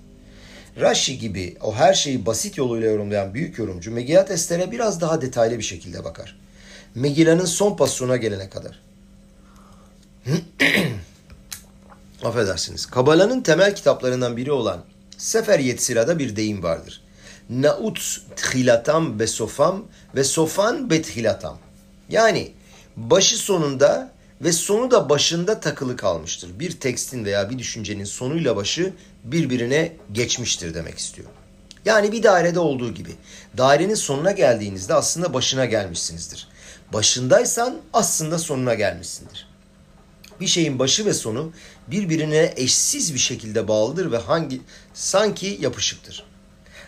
Rashi 0.80 1.18
gibi 1.18 1.56
o 1.62 1.74
her 1.74 1.94
şeyi 1.94 2.26
basit 2.26 2.58
yoluyla 2.58 2.90
yorumlayan 2.90 3.34
büyük 3.34 3.58
yorumcu 3.58 3.90
Megillat 3.90 4.30
Ester'e 4.30 4.70
biraz 4.70 5.00
daha 5.00 5.20
detaylı 5.20 5.58
bir 5.58 5.62
şekilde 5.62 6.04
bakar. 6.04 6.38
Megilla'nın 6.94 7.44
son 7.44 7.76
pasuna 7.76 8.16
gelene 8.16 8.50
kadar. 8.50 8.80
Affedersiniz. 12.24 12.86
Kabala'nın 12.86 13.40
temel 13.40 13.74
kitaplarından 13.74 14.36
biri 14.36 14.52
olan 14.52 14.84
Sefer 15.18 15.58
Yetzira'da 15.58 16.18
bir 16.18 16.36
deyim 16.36 16.62
vardır. 16.62 17.02
Naut 17.50 18.20
tchilatam 18.36 19.18
besofam 19.18 19.84
ve 20.14 20.24
sofan 20.24 20.90
bethilatam. 20.90 21.58
Yani 22.08 22.52
başı 22.96 23.36
sonunda 23.36 24.12
ve 24.40 24.52
sonu 24.52 24.90
da 24.90 25.08
başında 25.08 25.60
takılı 25.60 25.96
kalmıştır. 25.96 26.58
Bir 26.58 26.80
tekstin 26.80 27.24
veya 27.24 27.50
bir 27.50 27.58
düşüncenin 27.58 28.04
sonuyla 28.04 28.56
başı 28.56 28.92
birbirine 29.24 29.96
geçmiştir 30.12 30.74
demek 30.74 30.98
istiyor. 30.98 31.28
Yani 31.84 32.12
bir 32.12 32.22
dairede 32.22 32.58
olduğu 32.58 32.94
gibi. 32.94 33.10
Dairenin 33.56 33.94
sonuna 33.94 34.32
geldiğinizde 34.32 34.94
aslında 34.94 35.34
başına 35.34 35.64
gelmişsinizdir. 35.64 36.48
Başındaysan 36.92 37.78
aslında 37.92 38.38
sonuna 38.38 38.74
gelmişsindir. 38.74 39.48
Bir 40.40 40.46
şeyin 40.46 40.78
başı 40.78 41.06
ve 41.06 41.14
sonu 41.14 41.52
birbirine 41.90 42.52
eşsiz 42.56 43.14
bir 43.14 43.18
şekilde 43.18 43.68
bağlıdır 43.68 44.12
ve 44.12 44.16
hangi 44.16 44.60
sanki 44.94 45.58
yapışıktır. 45.60 46.24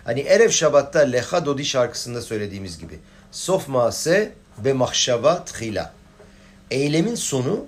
Hani 0.05 0.21
Erev 0.21 0.51
Şabat'ta 0.51 1.01
Lecha 1.01 1.47
Dodi 1.47 1.65
şarkısında 1.65 2.23
söylediğimiz 2.23 2.79
gibi. 2.79 2.99
Sof 3.33 3.69
mase 3.69 4.33
ve 4.65 4.73
mahşava 4.73 5.45
tchila. 5.45 5.93
Eylemin 6.71 7.15
sonu 7.15 7.67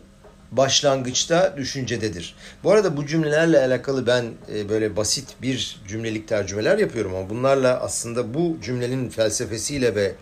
başlangıçta 0.52 1.54
düşüncededir. 1.56 2.34
Bu 2.64 2.70
arada 2.70 2.96
bu 2.96 3.06
cümlelerle 3.06 3.58
alakalı 3.58 4.06
ben 4.06 4.24
e, 4.54 4.68
böyle 4.68 4.96
basit 4.96 5.28
bir 5.42 5.80
cümlelik 5.88 6.28
tercümeler 6.28 6.78
yapıyorum 6.78 7.14
ama 7.14 7.30
bunlarla 7.30 7.80
aslında 7.80 8.34
bu 8.34 8.56
cümlenin 8.62 9.10
felsefesiyle 9.10 9.94
ve 9.94 10.14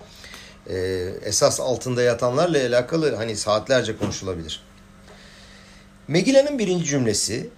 e, 0.66 0.76
esas 1.24 1.60
altında 1.60 2.02
yatanlarla 2.02 2.58
alakalı 2.58 3.14
hani 3.14 3.36
saatlerce 3.36 3.96
konuşulabilir. 3.96 4.62
Megilla'nın 6.10 6.58
birinci 6.58 6.84
cümlesi 6.84 7.48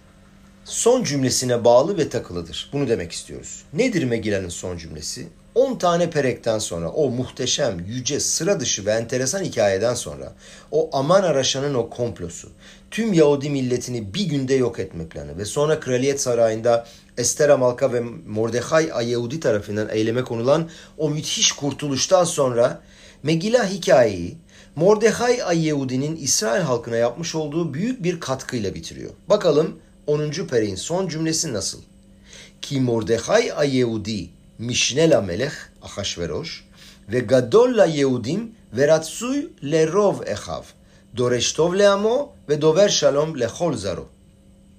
son 0.64 1.04
cümlesine 1.04 1.64
bağlı 1.64 1.99
ve 1.99 2.09
takılıdır. 2.09 2.71
Bunu 2.73 2.88
demek 2.88 3.12
istiyoruz. 3.12 3.62
Nedir 3.73 4.04
Megilla'nın 4.04 4.49
son 4.49 4.76
cümlesi? 4.76 5.28
10 5.54 5.78
tane 5.78 6.11
perekten 6.11 6.59
sonra 6.59 6.88
o 6.88 7.11
muhteşem, 7.11 7.80
yüce, 7.87 8.21
sıra 8.21 8.61
dışı 8.61 8.87
ve 8.87 8.90
enteresan 8.90 9.44
hikayeden 9.44 9.94
sonra 9.94 10.32
o 10.71 10.90
Aman 10.92 11.23
Araşan'ın 11.23 11.75
o 11.75 11.90
komplosu, 11.90 12.49
tüm 12.90 13.12
Yahudi 13.12 13.50
milletini 13.50 14.14
bir 14.14 14.25
günde 14.25 14.54
yok 14.54 14.78
etme 14.78 15.09
planı 15.09 15.38
ve 15.38 15.44
sonra 15.44 15.80
kraliyet 15.80 16.21
sarayında 16.21 16.87
Ester 17.18 17.49
Amalka 17.49 17.92
ve 17.92 18.00
Mordechai 18.26 18.92
Ayehudi 18.92 19.40
tarafından 19.40 19.88
eyleme 19.88 20.23
konulan 20.23 20.71
o 20.99 21.11
müthiş 21.11 21.52
kurtuluştan 21.52 22.25
sonra 22.25 22.82
Megillah 23.23 23.71
hikayeyi 23.71 24.37
Mordechai 24.76 25.45
Ayehudi'nin 25.45 26.17
İsrail 26.17 26.62
halkına 26.62 26.97
yapmış 26.97 27.35
olduğu 27.35 27.75
büyük 27.75 28.02
bir 28.02 28.21
katkıyla 28.21 28.75
bitiriyor. 28.75 29.11
Bakalım 29.29 29.79
10. 30.07 30.31
Pere'in 30.31 30.75
son 30.75 31.09
cümlesi 31.09 31.52
nasıl? 31.52 31.79
Ki 32.62 32.81
Mordechai 32.81 33.52
Ayehudi 33.52 34.31
Mişnela 34.59 35.21
Melech 35.21 35.52
Ahasveroş 35.83 36.64
ve 37.09 37.19
Gadol 37.19 37.76
la 37.76 37.85
Yehudim 37.85 38.52
ve 38.73 38.88
Ratsuy 38.88 39.47
le 39.64 39.87
Rov 39.87 40.14
Ehav 40.26 40.62
Doreş 41.17 41.52
Tov 41.52 41.79
le 41.79 41.88
Amo 41.88 42.33
ve 42.49 42.62
Dover 42.62 42.88
Shalom 42.88 43.41
le 43.41 43.47
Hol 43.47 43.76
Zaro. 43.76 44.09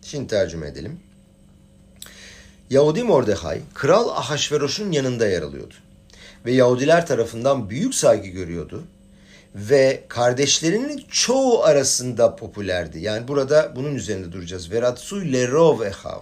Şimdi 0.01 0.27
tercüme 0.27 0.67
edelim. 0.67 0.99
Yahudi 2.69 3.03
Mordechai, 3.03 3.61
Kral 3.73 4.09
Ahasveroş'un 4.09 4.91
yanında 4.91 5.27
yer 5.27 5.41
alıyordu. 5.41 5.73
Ve 6.45 6.51
Yahudiler 6.51 7.07
tarafından 7.07 7.69
büyük 7.69 7.95
saygı 7.95 8.27
görüyordu 8.27 8.83
ve 9.55 10.03
kardeşlerinin 10.07 11.05
çoğu 11.11 11.63
arasında 11.63 12.35
popülerdi. 12.35 12.99
Yani 12.99 13.27
burada 13.27 13.73
bunun 13.75 13.95
üzerinde 13.95 14.31
duracağız. 14.31 14.71
Veratsuy 14.71 15.33
lerov 15.33 15.81
ehav 15.81 16.21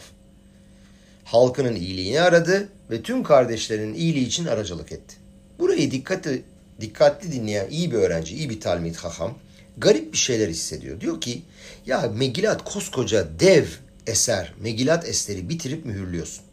halkının 1.32 1.76
iyiliğini 1.76 2.22
aradı 2.22 2.70
ve 2.92 3.02
tüm 3.02 3.24
kardeşlerinin 3.24 3.94
iyiliği 3.94 4.28
için 4.28 4.46
aracılık 4.46 4.92
etti. 4.92 5.16
Burayı 5.60 5.92
dikkatli, 5.92 6.44
dikkatli 6.82 7.32
dinleyen 7.32 7.70
iyi 7.70 7.92
bir 7.92 7.98
öğrenci, 7.98 8.36
iyi 8.36 8.50
bir 8.50 8.62
talmid 8.62 8.96
haham 8.96 9.38
garip 9.78 10.14
bir 10.14 10.18
şeyler 10.18 10.48
hissediyor. 10.48 11.02
Diyor 11.02 11.22
ki 11.22 11.42
ya 11.86 12.12
Megilat 12.16 12.64
koskoca 12.64 13.28
dev 13.40 13.66
eser, 14.08 14.54
Megilat 14.62 15.08
eseri 15.08 15.50
bitirip 15.50 15.86
mühürlüyorsun. 15.86 16.44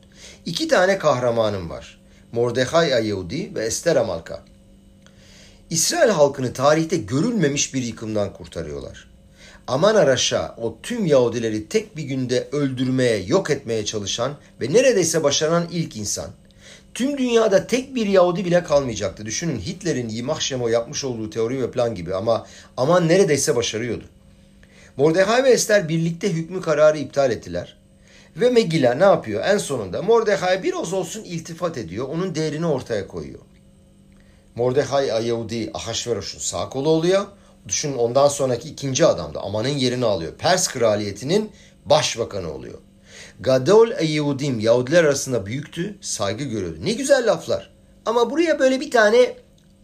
İki 0.47 0.69
tane 0.69 0.99
kahramanım 0.99 1.71
var. 1.71 2.01
Mordechai 2.33 2.95
Ayehudi 2.95 3.55
ve 3.55 3.65
Ester 3.65 3.97
Amalka. 3.97 4.45
İsrail 5.71 6.11
halkını 6.11 6.53
tarihte 6.53 6.97
görülmemiş 6.97 7.75
bir 7.75 7.83
yıkımdan 7.83 8.33
kurtarıyorlar. 8.33 9.09
Aman 9.67 9.95
Araş'a 9.95 10.55
o 10.59 10.79
tüm 10.83 11.07
Yahudileri 11.07 11.69
tek 11.69 11.97
bir 11.97 12.03
günde 12.03 12.49
öldürmeye, 12.53 13.23
yok 13.23 13.51
etmeye 13.51 13.85
çalışan 13.85 14.33
ve 14.61 14.73
neredeyse 14.73 15.23
başaran 15.23 15.69
ilk 15.73 15.97
insan. 15.97 16.31
Tüm 16.95 17.19
dünyada 17.19 17.67
tek 17.67 17.95
bir 17.95 18.07
Yahudi 18.07 18.45
bile 18.45 18.65
kalmayacaktı. 18.65 19.27
Düşünün 19.27 19.61
Hitler'in 19.61 20.09
Yimah 20.09 20.41
Şemo 20.41 20.69
yapmış 20.69 21.05
olduğu 21.05 21.31
teori 21.31 21.63
ve 21.63 21.71
plan 21.71 21.95
gibi 21.95 22.15
ama 22.15 22.47
aman 22.77 23.09
neredeyse 23.09 23.57
başarıyordu. 23.57 24.05
Mordechai 24.97 25.45
ve 25.45 25.51
Ester 25.51 25.89
birlikte 25.89 26.33
hükmü 26.33 26.61
kararı 26.61 26.99
iptal 26.99 27.31
ettiler. 27.31 27.77
Ve 28.37 28.51
Megilla 28.51 28.95
ne 28.95 29.05
yapıyor? 29.05 29.45
En 29.45 29.59
sonunda 29.59 30.03
Mordechai 30.03 30.63
biraz 30.63 30.93
olsun 30.93 31.25
iltifat 31.25 31.79
ediyor. 31.79 32.09
Onun 32.09 32.35
değerini 32.35 32.67
ortaya 32.67 33.07
koyuyor. 33.09 33.41
Mordechai 34.59 35.27
Yahudi 35.29 35.71
Ahasveroş'un 35.75 36.39
sağ 36.39 36.69
kolu 36.69 36.89
oluyor. 36.89 37.27
Düşünün 37.69 37.97
ondan 37.97 38.29
sonraki 38.29 38.69
ikinci 38.69 39.07
adam 39.07 39.35
da 39.35 39.41
Aman'ın 39.41 39.69
yerini 39.69 40.05
alıyor. 40.05 40.33
Pers 40.35 40.69
kraliyetinin 40.69 41.51
başbakanı 41.85 42.53
oluyor. 42.53 42.79
Gadol 43.41 43.89
Yehudim 44.03 44.61
Yahudiler 44.61 45.05
arasında 45.05 45.47
büyüktü, 45.47 45.99
saygı 46.01 46.45
görüyordu. 46.45 46.79
Ne 46.83 46.93
güzel 46.93 47.31
laflar. 47.31 47.71
Ama 48.07 48.31
buraya 48.31 48.59
böyle 48.59 48.81
bir 48.81 48.91
tane 48.91 49.37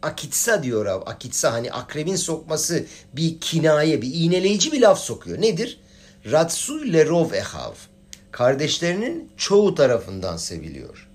akitsa 0.03 0.63
diyor 0.63 0.87
abi. 0.87 1.05
Akitsa 1.05 1.53
hani 1.53 1.73
akrebin 1.73 2.17
sokması 2.17 2.85
bir 3.13 3.41
kinaye, 3.41 4.03
bir 4.03 4.15
iğneleyici 4.15 4.73
bir 4.73 4.81
laf 4.81 4.99
sokuyor. 4.99 5.41
Nedir? 5.41 5.81
Ratsu 6.31 6.93
lerov 6.93 7.33
ehav. 7.33 7.73
Kardeşlerinin 8.31 9.31
çoğu 9.37 9.75
tarafından 9.75 10.37
seviliyor. 10.37 11.09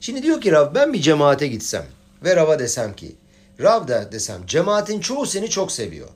Şimdi 0.00 0.22
diyor 0.22 0.40
ki 0.40 0.52
Rav 0.52 0.74
ben 0.74 0.92
bir 0.92 1.02
cemaate 1.02 1.46
gitsem 1.46 1.86
ve 2.24 2.36
Rav'a 2.36 2.58
desem 2.58 2.96
ki 2.96 3.16
Rav 3.60 3.88
da 3.88 4.12
desem 4.12 4.46
cemaatin 4.46 5.00
çoğu 5.00 5.26
seni 5.26 5.50
çok 5.50 5.72
seviyor. 5.72 6.08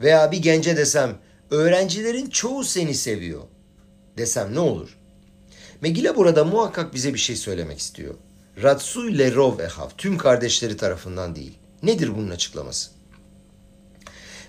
Veya 0.00 0.32
bir 0.32 0.38
gence 0.42 0.76
desem 0.76 1.18
öğrencilerin 1.50 2.30
çoğu 2.30 2.64
seni 2.64 2.94
seviyor 2.94 3.42
desem 4.18 4.54
ne 4.54 4.60
olur? 4.60 4.98
Megile 5.80 6.16
burada 6.16 6.44
muhakkak 6.44 6.94
bize 6.94 7.14
bir 7.14 7.18
şey 7.18 7.36
söylemek 7.36 7.78
istiyor. 7.78 8.14
Ratsu 8.62 9.18
lerov 9.18 9.58
ehav 9.58 9.88
tüm 9.98 10.18
kardeşleri 10.18 10.76
tarafından 10.76 11.36
değil. 11.36 11.58
Nedir 11.82 12.16
bunun 12.16 12.30
açıklaması? 12.30 12.90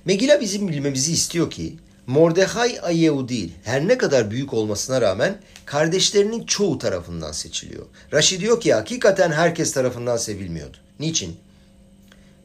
Megila 0.05 0.41
bizim 0.41 0.67
bilmemizi 0.67 1.11
istiyor 1.11 1.51
ki 1.51 1.77
Mordechai 2.09 2.81
Ayehudi 2.81 3.49
her 3.63 3.87
ne 3.87 3.97
kadar 3.97 4.31
büyük 4.31 4.53
olmasına 4.53 5.01
rağmen 5.01 5.41
kardeşlerinin 5.65 6.45
çoğu 6.45 6.77
tarafından 6.77 7.31
seçiliyor. 7.31 7.85
Rashi 8.13 8.39
diyor 8.39 8.61
ki 8.61 8.73
hakikaten 8.73 9.31
herkes 9.31 9.73
tarafından 9.73 10.17
sevilmiyordu. 10.17 10.77
Niçin? 10.99 11.37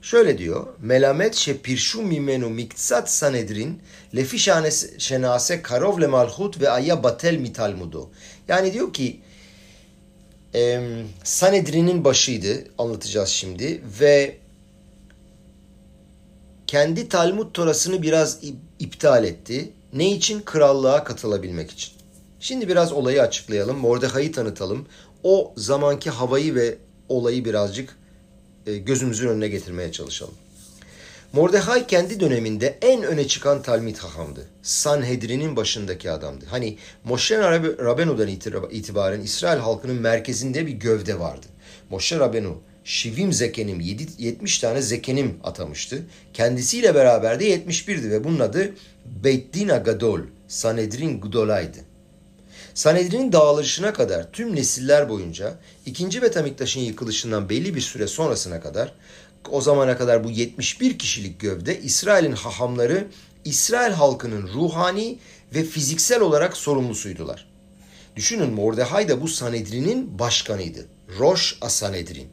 Şöyle 0.02 0.38
diyor. 0.38 0.66
Melamet 0.80 1.34
şepirshu 1.34 2.02
mimenu 2.02 2.50
miktsat 2.50 3.10
sanedrin 3.10 3.82
lefi 4.16 4.38
şenase 4.98 5.62
karov 5.62 6.00
le 6.00 6.06
malhut 6.06 6.60
ve 6.60 6.70
aya 6.70 7.02
batel 7.02 7.36
mitalmudo. 7.36 8.10
Yani 8.48 8.72
diyor 8.72 8.92
ki 8.92 9.20
Sanedrin'in 11.24 12.04
başıydı 12.04 12.64
anlatacağız 12.78 13.28
şimdi 13.28 13.82
ve 14.00 14.36
kendi 16.66 17.08
Talmud 17.08 17.52
Torasını 17.52 18.02
biraz 18.02 18.38
iptal 18.84 19.24
etti. 19.24 19.72
Ne 19.92 20.10
için? 20.12 20.40
Krallığa 20.40 21.04
katılabilmek 21.04 21.70
için. 21.70 21.92
Şimdi 22.40 22.68
biraz 22.68 22.92
olayı 22.92 23.22
açıklayalım. 23.22 23.78
Mordechai'yi 23.78 24.32
tanıtalım. 24.32 24.86
O 25.22 25.52
zamanki 25.56 26.10
havayı 26.10 26.54
ve 26.54 26.78
olayı 27.08 27.44
birazcık 27.44 27.96
e, 28.66 28.76
gözümüzün 28.76 29.28
önüne 29.28 29.48
getirmeye 29.48 29.92
çalışalım. 29.92 30.34
Mordechai 31.32 31.86
kendi 31.86 32.20
döneminde 32.20 32.78
en 32.82 33.02
öne 33.02 33.26
çıkan 33.26 33.62
Talmid 33.62 33.96
Haham'dı. 33.96 34.46
Sanhedrin'in 34.62 35.56
başındaki 35.56 36.10
adamdı. 36.10 36.44
Hani 36.50 36.78
Moshe 37.04 37.38
Rabenu'dan 37.78 38.28
itibaren 38.70 39.20
İsrail 39.20 39.58
halkının 39.58 39.96
merkezinde 39.96 40.66
bir 40.66 40.72
gövde 40.72 41.20
vardı. 41.20 41.46
Moshe 41.90 42.18
Rabenu 42.18 42.56
Şivim 42.84 43.32
zekenim 43.32 43.80
70 43.80 44.58
tane 44.58 44.82
zekenim 44.82 45.38
atamıştı. 45.44 46.02
Kendisiyle 46.34 46.94
beraber 46.94 47.40
de 47.40 47.56
71'di 47.56 48.10
ve 48.10 48.24
bunun 48.24 48.40
adı 48.40 48.74
Beytdina 49.24 49.76
Gadol, 49.76 50.20
Sanedrin 50.48 51.20
Gudola'ydı. 51.20 51.78
Sanedrin'in 52.74 53.32
dağılışına 53.32 53.92
kadar 53.92 54.32
tüm 54.32 54.56
nesiller 54.56 55.08
boyunca 55.08 55.54
2. 55.86 56.22
Betamiktaş'ın 56.22 56.80
yıkılışından 56.80 57.48
belli 57.48 57.74
bir 57.74 57.80
süre 57.80 58.06
sonrasına 58.06 58.60
kadar 58.60 58.92
o 59.50 59.60
zamana 59.60 59.96
kadar 59.96 60.24
bu 60.24 60.30
71 60.30 60.98
kişilik 60.98 61.40
gövde 61.40 61.80
İsrail'in 61.80 62.32
hahamları 62.32 63.06
İsrail 63.44 63.92
halkının 63.92 64.48
ruhani 64.48 65.18
ve 65.54 65.64
fiziksel 65.64 66.20
olarak 66.20 66.56
sorumlusuydular. 66.56 67.46
Düşünün 68.16 68.50
Mordecai 68.50 69.08
da 69.08 69.22
bu 69.22 69.28
Sanedrin'in 69.28 70.18
başkanıydı. 70.18 70.86
Roş 71.18 71.58
Asanedrin. 71.60 72.28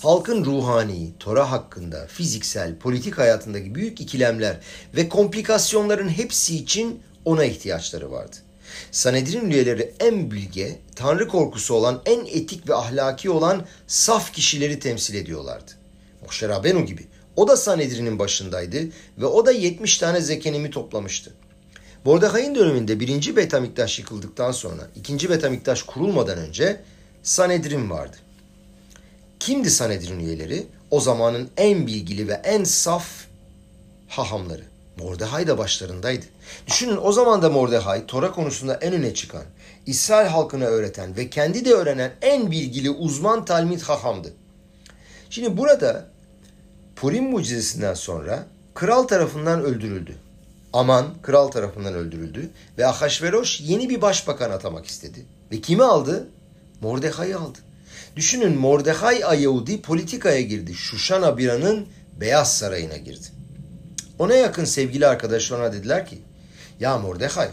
Halkın 0.00 0.44
ruhani, 0.44 1.12
Tora 1.18 1.50
hakkında, 1.50 2.06
fiziksel, 2.06 2.76
politik 2.78 3.18
hayatındaki 3.18 3.74
büyük 3.74 4.00
ikilemler 4.00 4.56
ve 4.96 5.08
komplikasyonların 5.08 6.08
hepsi 6.08 6.56
için 6.56 7.02
ona 7.24 7.44
ihtiyaçları 7.44 8.12
vardı. 8.12 8.36
Sanedrin 8.92 9.50
üyeleri 9.50 9.94
en 10.00 10.30
bilge, 10.30 10.78
tanrı 10.96 11.28
korkusu 11.28 11.74
olan, 11.74 12.02
en 12.06 12.26
etik 12.26 12.68
ve 12.68 12.74
ahlaki 12.74 13.30
olan 13.30 13.66
saf 13.86 14.32
kişileri 14.32 14.78
temsil 14.78 15.14
ediyorlardı. 15.14 15.72
Moshe 16.22 16.48
Rabenu 16.48 16.86
gibi. 16.86 17.06
O 17.36 17.48
da 17.48 17.56
Sanedrin'in 17.56 18.18
başındaydı 18.18 18.78
ve 19.18 19.26
o 19.26 19.46
da 19.46 19.52
70 19.52 19.98
tane 19.98 20.20
zekenimi 20.20 20.70
toplamıştı. 20.70 21.32
Mordecai'nin 22.04 22.54
döneminde 22.54 23.00
birinci 23.00 23.36
Betamiktaş 23.36 23.98
yıkıldıktan 23.98 24.52
sonra 24.52 24.82
ikinci 24.96 25.30
Betamiktaş 25.30 25.82
kurulmadan 25.82 26.38
önce 26.38 26.80
Sanedrin 27.22 27.90
vardı. 27.90 28.16
Kimdi 29.40 29.70
Sanedrin 29.70 30.20
üyeleri? 30.20 30.66
O 30.90 31.00
zamanın 31.00 31.50
en 31.56 31.86
bilgili 31.86 32.28
ve 32.28 32.32
en 32.32 32.64
saf 32.64 33.06
hahamları. 34.08 34.62
Mordecai 34.98 35.46
da 35.46 35.58
başlarındaydı. 35.58 36.26
Düşünün 36.66 36.98
o 37.02 37.12
zaman 37.12 37.42
da 37.42 37.50
Mordecai 37.50 38.06
Tora 38.06 38.32
konusunda 38.32 38.74
en 38.74 38.92
öne 38.92 39.14
çıkan, 39.14 39.44
İsrail 39.86 40.28
halkına 40.28 40.64
öğreten 40.64 41.16
ve 41.16 41.30
kendi 41.30 41.64
de 41.64 41.74
öğrenen 41.74 42.12
en 42.22 42.50
bilgili 42.50 42.90
uzman 42.90 43.44
talmid 43.44 43.80
hahamdı. 43.80 44.32
Şimdi 45.30 45.56
burada 45.56 46.06
Purim 46.96 47.30
mucizesinden 47.30 47.94
sonra 47.94 48.46
kral 48.74 49.02
tarafından 49.02 49.62
öldürüldü. 49.62 50.16
Aman 50.72 51.06
kral 51.22 51.48
tarafından 51.48 51.94
öldürüldü 51.94 52.50
ve 52.78 52.86
Ahasveroş 52.86 53.60
yeni 53.60 53.88
bir 53.88 54.02
başbakan 54.02 54.50
atamak 54.50 54.86
istedi. 54.86 55.26
Ve 55.52 55.60
kimi 55.60 55.84
aldı? 55.84 56.28
Mordecai'yi 56.80 57.36
aldı. 57.36 57.58
Düşünün 58.16 58.58
Mordecai 58.58 59.24
Ayahudi 59.26 59.82
politikaya 59.82 60.40
girdi. 60.40 60.74
Şuşan 60.74 61.38
Bira'nın 61.38 61.86
Beyaz 62.20 62.58
Sarayı'na 62.58 62.96
girdi. 62.96 63.26
Ona 64.18 64.34
yakın 64.34 64.64
sevgili 64.64 65.06
arkadaşlar 65.06 65.58
ona 65.58 65.72
dediler 65.72 66.06
ki 66.06 66.18
ya 66.80 66.98
Mordecai 66.98 67.48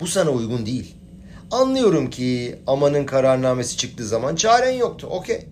bu 0.00 0.06
sana 0.06 0.30
uygun 0.30 0.66
değil. 0.66 0.94
Anlıyorum 1.50 2.10
ki 2.10 2.58
Aman'ın 2.66 3.06
kararnamesi 3.06 3.76
çıktığı 3.76 4.06
zaman 4.06 4.36
çaren 4.36 4.72
yoktu. 4.72 5.06
Okey. 5.10 5.46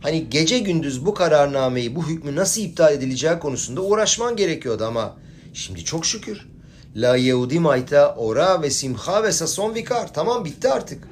Hani 0.00 0.30
gece 0.30 0.58
gündüz 0.58 1.06
bu 1.06 1.14
kararnameyi, 1.14 1.96
bu 1.96 2.08
hükmü 2.08 2.36
nasıl 2.36 2.60
iptal 2.60 2.92
edileceği 2.92 3.38
konusunda 3.38 3.80
uğraşman 3.80 4.36
gerekiyordu 4.36 4.84
ama 4.84 5.16
şimdi 5.54 5.84
çok 5.84 6.06
şükür. 6.06 6.48
La 6.96 7.16
Yehudi 7.16 7.60
mayta 7.60 8.14
ora 8.14 8.62
ve 8.62 8.70
simha 8.70 9.22
ve 9.22 9.32
sason 9.32 9.74
vikar. 9.74 10.14
Tamam 10.14 10.44
bitti 10.44 10.68
artık. 10.68 11.11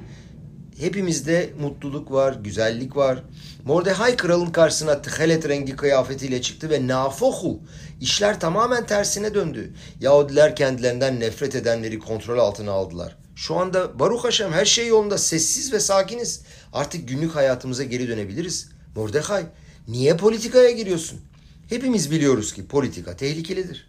Hepimizde 0.81 1.53
mutluluk 1.59 2.11
var, 2.11 2.33
güzellik 2.43 2.95
var. 2.95 3.23
Mordecai 3.65 4.15
kralın 4.17 4.51
karşısına 4.51 5.01
tıhelet 5.01 5.49
rengi 5.49 5.75
kıyafetiyle 5.75 6.41
çıktı 6.41 6.69
ve 6.69 6.87
nafohu 6.87 7.59
işler 8.01 8.39
tamamen 8.39 8.85
tersine 8.85 9.33
döndü. 9.33 9.73
Yahudiler 9.99 10.55
kendilerinden 10.55 11.19
nefret 11.19 11.55
edenleri 11.55 11.99
kontrol 11.99 12.39
altına 12.39 12.71
aldılar. 12.71 13.17
Şu 13.35 13.55
anda 13.55 13.99
Baruch 13.99 14.23
Hashem 14.23 14.51
her 14.51 14.65
şey 14.65 14.87
yolunda 14.87 15.17
sessiz 15.17 15.73
ve 15.73 15.79
sakiniz. 15.79 16.41
Artık 16.73 17.09
günlük 17.09 17.35
hayatımıza 17.35 17.83
geri 17.83 18.07
dönebiliriz. 18.07 18.69
Mordecai 18.95 19.45
niye 19.87 20.17
politikaya 20.17 20.71
giriyorsun? 20.71 21.21
Hepimiz 21.69 22.11
biliyoruz 22.11 22.53
ki 22.53 22.67
politika 22.67 23.15
tehlikelidir. 23.15 23.87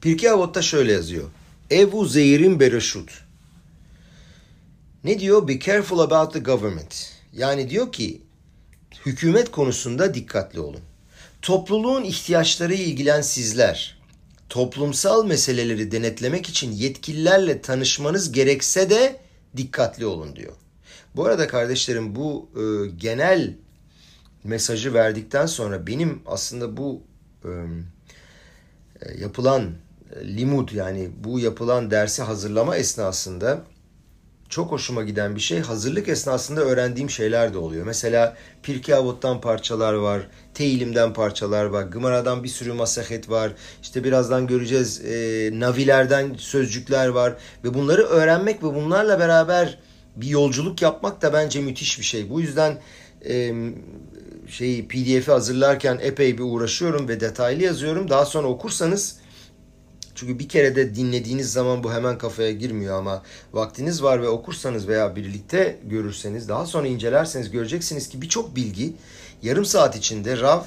Pirkei 0.00 0.30
Avot'ta 0.30 0.62
şöyle 0.62 0.92
yazıyor. 0.92 1.24
Evu 1.70 2.04
zeyirin 2.04 2.60
bereşut. 2.60 3.27
Ne 5.04 5.18
diyor? 5.18 5.48
Be 5.48 5.60
careful 5.60 5.98
about 5.98 6.32
the 6.32 6.38
government. 6.38 7.10
Yani 7.32 7.70
diyor 7.70 7.92
ki 7.92 8.22
hükümet 9.06 9.50
konusunda 9.50 10.14
dikkatli 10.14 10.60
olun. 10.60 10.80
Topluluğun 11.42 12.04
ihtiyaçları 12.04 12.74
ilgilen 12.74 13.20
sizler. 13.20 13.98
Toplumsal 14.48 15.24
meseleleri 15.24 15.92
denetlemek 15.92 16.48
için 16.48 16.72
yetkililerle 16.72 17.62
tanışmanız 17.62 18.32
gerekse 18.32 18.90
de 18.90 19.20
dikkatli 19.56 20.06
olun 20.06 20.36
diyor. 20.36 20.52
Bu 21.16 21.24
arada 21.26 21.48
kardeşlerim 21.48 22.16
bu 22.16 22.48
e, 22.56 22.90
genel 22.96 23.54
mesajı 24.44 24.94
verdikten 24.94 25.46
sonra 25.46 25.86
benim 25.86 26.22
aslında 26.26 26.76
bu 26.76 27.02
e, 27.44 27.50
yapılan 29.18 29.72
e, 30.16 30.36
limud 30.36 30.72
yani 30.72 31.10
bu 31.24 31.40
yapılan 31.40 31.90
dersi 31.90 32.22
hazırlama 32.22 32.76
esnasında 32.76 33.64
çok 34.48 34.72
hoşuma 34.72 35.02
giden 35.02 35.36
bir 35.36 35.40
şey 35.40 35.60
hazırlık 35.60 36.08
esnasında 36.08 36.60
öğrendiğim 36.60 37.10
şeyler 37.10 37.54
de 37.54 37.58
oluyor. 37.58 37.86
Mesela 37.86 38.36
Pirkei 38.62 38.94
Avot'tan 38.94 39.40
parçalar 39.40 39.94
var, 39.94 40.22
Teilim'den 40.54 41.12
parçalar 41.12 41.64
var, 41.64 41.82
Gımara'dan 41.82 42.44
bir 42.44 42.48
sürü 42.48 42.72
masahet 42.72 43.30
var. 43.30 43.52
İşte 43.82 44.04
birazdan 44.04 44.46
göreceğiz 44.46 45.04
e, 45.04 45.50
Navilerden 45.52 46.34
sözcükler 46.38 47.08
var 47.08 47.34
ve 47.64 47.74
bunları 47.74 48.02
öğrenmek 48.02 48.62
ve 48.62 48.74
bunlarla 48.74 49.20
beraber 49.20 49.78
bir 50.16 50.28
yolculuk 50.28 50.82
yapmak 50.82 51.22
da 51.22 51.32
bence 51.32 51.60
müthiş 51.60 51.98
bir 51.98 52.04
şey. 52.04 52.30
Bu 52.30 52.40
yüzden 52.40 52.78
e, 53.28 53.52
şeyi 54.46 54.88
PDF'i 54.88 55.32
hazırlarken 55.32 55.98
epey 56.02 56.38
bir 56.38 56.42
uğraşıyorum 56.42 57.08
ve 57.08 57.20
detaylı 57.20 57.62
yazıyorum. 57.62 58.10
Daha 58.10 58.24
sonra 58.24 58.48
okursanız 58.48 59.16
çünkü 60.18 60.38
bir 60.38 60.48
kere 60.48 60.76
de 60.76 60.94
dinlediğiniz 60.94 61.52
zaman 61.52 61.84
bu 61.84 61.92
hemen 61.92 62.18
kafaya 62.18 62.52
girmiyor 62.52 62.98
ama 62.98 63.22
vaktiniz 63.52 64.02
var 64.02 64.22
ve 64.22 64.28
okursanız 64.28 64.88
veya 64.88 65.16
birlikte 65.16 65.78
görürseniz 65.84 66.48
daha 66.48 66.66
sonra 66.66 66.86
incelerseniz 66.86 67.50
göreceksiniz 67.50 68.08
ki 68.08 68.22
birçok 68.22 68.56
bilgi 68.56 68.92
yarım 69.42 69.64
saat 69.64 69.96
içinde 69.96 70.40
Rav 70.40 70.62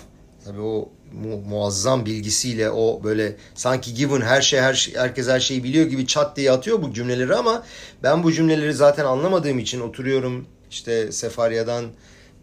tabii 0.45 0.61
o 0.61 0.89
mu, 1.13 1.37
muazzam 1.49 2.05
bilgisiyle 2.05 2.69
o 2.69 3.03
böyle 3.03 3.35
sanki 3.55 3.93
given 3.93 4.21
her 4.21 4.41
şey 4.41 4.59
her 4.59 4.73
şey, 4.73 4.95
herkes 4.95 5.27
her 5.27 5.39
şeyi 5.39 5.63
biliyor 5.63 5.85
gibi 5.85 6.07
çat 6.07 6.37
diye 6.37 6.51
atıyor 6.51 6.81
bu 6.81 6.93
cümleleri 6.93 7.35
ama 7.35 7.63
ben 8.03 8.23
bu 8.23 8.31
cümleleri 8.31 8.73
zaten 8.73 9.05
anlamadığım 9.05 9.59
için 9.59 9.81
oturuyorum 9.81 10.45
işte 10.69 11.11
Sefaria'dan 11.11 11.85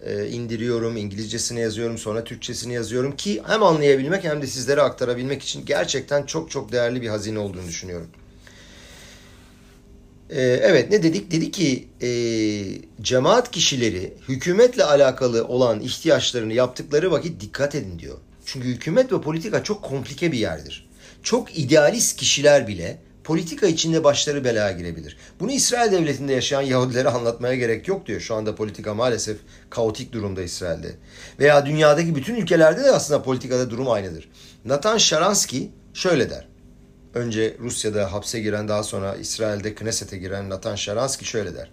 e, 0.06 0.28
indiriyorum, 0.28 0.96
İngilizcesini 0.96 1.60
yazıyorum, 1.60 1.98
sonra 1.98 2.24
Türkçesini 2.24 2.74
yazıyorum 2.74 3.16
ki 3.16 3.42
hem 3.46 3.62
anlayabilmek 3.62 4.24
hem 4.24 4.42
de 4.42 4.46
sizlere 4.46 4.80
aktarabilmek 4.80 5.42
için 5.42 5.66
gerçekten 5.66 6.22
çok 6.26 6.50
çok 6.50 6.72
değerli 6.72 7.02
bir 7.02 7.08
hazine 7.08 7.38
olduğunu 7.38 7.66
düşünüyorum. 7.66 8.08
E, 10.30 10.42
evet 10.42 10.90
ne 10.90 11.02
dedik? 11.02 11.30
Dedi 11.30 11.50
ki 11.50 11.88
e, 12.02 12.10
cemaat 13.02 13.50
kişileri 13.50 14.14
hükümetle 14.28 14.84
alakalı 14.84 15.44
olan 15.44 15.80
ihtiyaçlarını 15.80 16.52
yaptıkları 16.52 17.10
vakit 17.10 17.40
dikkat 17.40 17.74
edin 17.74 17.98
diyor. 17.98 18.18
Çünkü 18.44 18.68
hükümet 18.68 19.12
ve 19.12 19.20
politika 19.20 19.64
çok 19.64 19.82
komplike 19.82 20.32
bir 20.32 20.38
yerdir. 20.38 20.88
Çok 21.22 21.58
idealist 21.58 22.16
kişiler 22.16 22.68
bile 22.68 22.98
politika 23.28 23.66
içinde 23.66 24.04
başları 24.04 24.44
belaya 24.44 24.72
girebilir. 24.72 25.16
Bunu 25.40 25.52
İsrail 25.52 25.92
devletinde 25.92 26.32
yaşayan 26.32 26.62
Yahudilere 26.62 27.08
anlatmaya 27.08 27.54
gerek 27.54 27.88
yok 27.88 28.06
diyor. 28.06 28.20
Şu 28.20 28.34
anda 28.34 28.54
politika 28.54 28.94
maalesef 28.94 29.36
kaotik 29.70 30.12
durumda 30.12 30.42
İsrail'de. 30.42 30.94
Veya 31.38 31.66
dünyadaki 31.66 32.14
bütün 32.14 32.34
ülkelerde 32.34 32.84
de 32.84 32.90
aslında 32.90 33.22
politikada 33.22 33.70
durum 33.70 33.90
aynıdır. 33.90 34.28
Nathan 34.64 34.98
Sharansky 34.98 35.68
şöyle 35.94 36.30
der. 36.30 36.48
Önce 37.14 37.56
Rusya'da 37.60 38.12
hapse 38.12 38.40
giren 38.40 38.68
daha 38.68 38.82
sonra 38.82 39.14
İsrail'de 39.14 39.74
Knesset'e 39.74 40.18
giren 40.18 40.50
Natan 40.50 40.76
Sharansky 40.76 41.30
şöyle 41.30 41.54
der. 41.54 41.70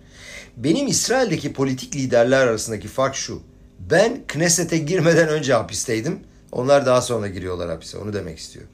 Benim 0.57 0.87
İsrail'deki 0.87 1.53
politik 1.53 1.95
liderler 1.95 2.47
arasındaki 2.47 2.87
fark 2.87 3.15
şu. 3.15 3.41
Ben 3.79 4.27
Knesset'e 4.27 4.77
girmeden 4.77 5.27
önce 5.27 5.53
hapisteydim. 5.53 6.19
Onlar 6.51 6.85
daha 6.85 7.01
sonra 7.01 7.27
giriyorlar 7.27 7.69
hapise. 7.69 7.97
Onu 7.97 8.13
demek 8.13 8.39
istiyor. 8.39 8.65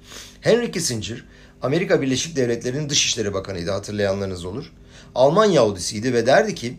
Henry 0.41 0.71
Kissinger 0.71 1.23
Amerika 1.61 2.01
Birleşik 2.01 2.35
Devletleri'nin 2.35 2.89
Dışişleri 2.89 3.33
Bakanıydı 3.33 3.71
hatırlayanlarınız 3.71 4.45
olur. 4.45 4.71
Alman 5.15 5.45
Yahudisiydi 5.45 6.13
ve 6.13 6.25
derdi 6.25 6.55
ki 6.55 6.77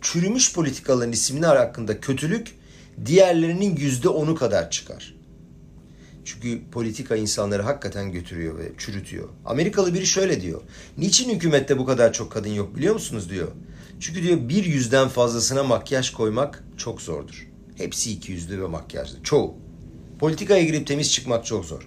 çürümüş 0.00 0.54
politikaların 0.54 1.12
isimler 1.12 1.56
hakkında 1.56 2.00
kötülük 2.00 2.54
diğerlerinin 3.06 3.76
yüzde 3.76 4.08
onu 4.08 4.34
kadar 4.34 4.70
çıkar. 4.70 5.14
Çünkü 6.24 6.60
politika 6.72 7.16
insanları 7.16 7.62
hakikaten 7.62 8.12
götürüyor 8.12 8.58
ve 8.58 8.72
çürütüyor. 8.78 9.28
Amerikalı 9.44 9.94
biri 9.94 10.06
şöyle 10.06 10.40
diyor. 10.40 10.60
Niçin 10.98 11.34
hükümette 11.34 11.78
bu 11.78 11.86
kadar 11.86 12.12
çok 12.12 12.32
kadın 12.32 12.50
yok 12.50 12.76
biliyor 12.76 12.94
musunuz 12.94 13.30
diyor. 13.30 13.48
Çünkü 14.00 14.22
diyor 14.22 14.48
bir 14.48 14.64
yüzden 14.64 15.08
fazlasına 15.08 15.62
makyaj 15.62 16.10
koymak 16.10 16.64
çok 16.76 17.02
zordur. 17.02 17.48
Hepsi 17.76 18.12
iki 18.12 18.32
yüzlü 18.32 18.62
ve 18.62 18.66
makyajlı. 18.66 19.22
Çoğu. 19.22 19.54
Politikaya 20.18 20.64
girip 20.64 20.86
temiz 20.86 21.12
çıkmak 21.12 21.46
çok 21.46 21.64
zor. 21.64 21.86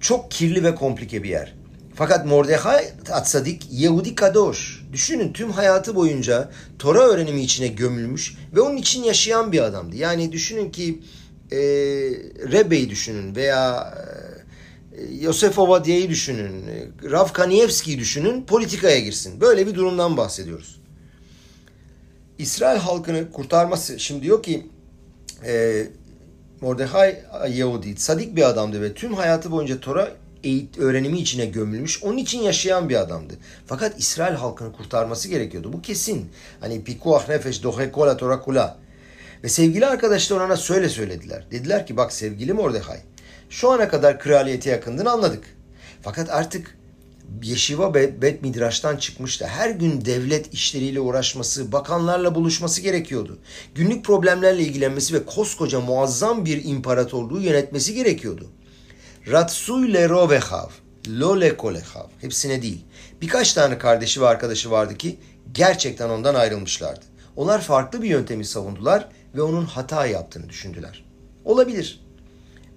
Çok 0.00 0.30
kirli 0.30 0.64
ve 0.64 0.74
komplike 0.74 1.22
bir 1.22 1.28
yer. 1.28 1.54
Fakat 1.94 2.26
Mordechai 2.26 2.84
Atsadik 3.12 3.66
Yehudi 3.70 4.14
Kadosh. 4.14 4.82
Düşünün 4.92 5.32
tüm 5.32 5.50
hayatı 5.50 5.94
boyunca 5.94 6.50
Tora 6.78 7.00
öğrenimi 7.00 7.42
içine 7.42 7.68
gömülmüş 7.68 8.34
ve 8.54 8.60
onun 8.60 8.76
için 8.76 9.02
yaşayan 9.04 9.52
bir 9.52 9.60
adamdı. 9.60 9.96
Yani 9.96 10.32
düşünün 10.32 10.70
ki 10.70 11.02
e, 11.50 11.58
Rebbe'yi 12.52 12.90
düşünün 12.90 13.36
veya 13.36 13.94
e, 14.98 15.14
Yosef 15.14 15.58
Ovadiye'yi 15.58 16.08
düşünün, 16.08 16.64
Rav 17.10 17.28
Kanievski'yi 17.28 17.98
düşünün, 17.98 18.42
politikaya 18.42 19.00
girsin. 19.00 19.40
Böyle 19.40 19.66
bir 19.66 19.74
durumdan 19.74 20.16
bahsediyoruz. 20.16 20.80
İsrail 22.38 22.78
halkını 22.78 23.32
kurtarması, 23.32 24.00
şimdi 24.00 24.22
diyor 24.22 24.42
ki 24.42 24.66
e, 25.46 25.86
Mordechai 26.60 27.16
Yehudi 27.48 27.96
sadik 27.96 28.36
bir 28.36 28.42
adamdı 28.42 28.82
ve 28.82 28.94
tüm 28.94 29.14
hayatı 29.14 29.50
boyunca 29.50 29.80
Tora 29.80 30.10
eğit, 30.44 30.78
öğrenimi 30.78 31.18
içine 31.18 31.46
gömülmüş. 31.46 32.02
Onun 32.02 32.16
için 32.16 32.40
yaşayan 32.40 32.88
bir 32.88 32.96
adamdı. 32.96 33.34
Fakat 33.66 33.98
İsrail 33.98 34.34
halkını 34.34 34.72
kurtarması 34.72 35.28
gerekiyordu. 35.28 35.72
Bu 35.72 35.82
kesin. 35.82 36.30
Hani 36.60 36.84
pikuah 36.84 37.28
nefeş 37.28 37.62
dohe 37.62 37.92
kola 37.92 38.16
tora 38.16 38.40
kula. 38.40 38.78
Ve 39.44 39.48
sevgili 39.48 39.86
arkadaşlar 39.86 40.40
ona 40.40 40.56
söyle 40.56 40.88
söylediler. 40.88 41.46
Dediler 41.50 41.86
ki 41.86 41.96
bak 41.96 42.12
sevgili 42.12 42.52
Mordechai 42.52 43.00
şu 43.50 43.70
ana 43.70 43.88
kadar 43.88 44.18
kraliyete 44.18 44.70
yakındın 44.70 45.06
anladık. 45.06 45.44
Fakat 46.02 46.30
artık 46.30 46.78
Yeşiva 47.42 47.94
Bet 47.94 48.42
Midraş'tan 48.42 48.96
çıkmıştı. 48.96 49.46
Her 49.46 49.70
gün 49.70 50.04
devlet 50.04 50.54
işleriyle 50.54 51.00
uğraşması, 51.00 51.72
bakanlarla 51.72 52.34
buluşması 52.34 52.80
gerekiyordu. 52.80 53.38
Günlük 53.74 54.04
problemlerle 54.04 54.62
ilgilenmesi 54.62 55.14
ve 55.14 55.26
koskoca 55.26 55.80
muazzam 55.80 56.44
bir 56.44 56.64
imparatorluğu 56.64 57.40
yönetmesi 57.40 57.94
gerekiyordu. 57.94 58.46
Ratsuy 59.30 59.92
le 59.92 60.08
rovehav, 60.08 60.68
lo 61.08 61.40
le 61.40 61.56
kolehav. 61.56 62.06
Hepsine 62.20 62.62
değil. 62.62 62.84
Birkaç 63.22 63.52
tane 63.52 63.78
kardeşi 63.78 64.20
ve 64.20 64.26
arkadaşı 64.26 64.70
vardı 64.70 64.96
ki 64.96 65.18
gerçekten 65.52 66.10
ondan 66.10 66.34
ayrılmışlardı. 66.34 67.04
Onlar 67.36 67.60
farklı 67.60 68.02
bir 68.02 68.08
yöntemi 68.08 68.44
savundular 68.44 69.08
ve 69.34 69.42
onun 69.42 69.64
hata 69.64 70.06
yaptığını 70.06 70.48
düşündüler. 70.48 71.04
Olabilir. 71.44 72.00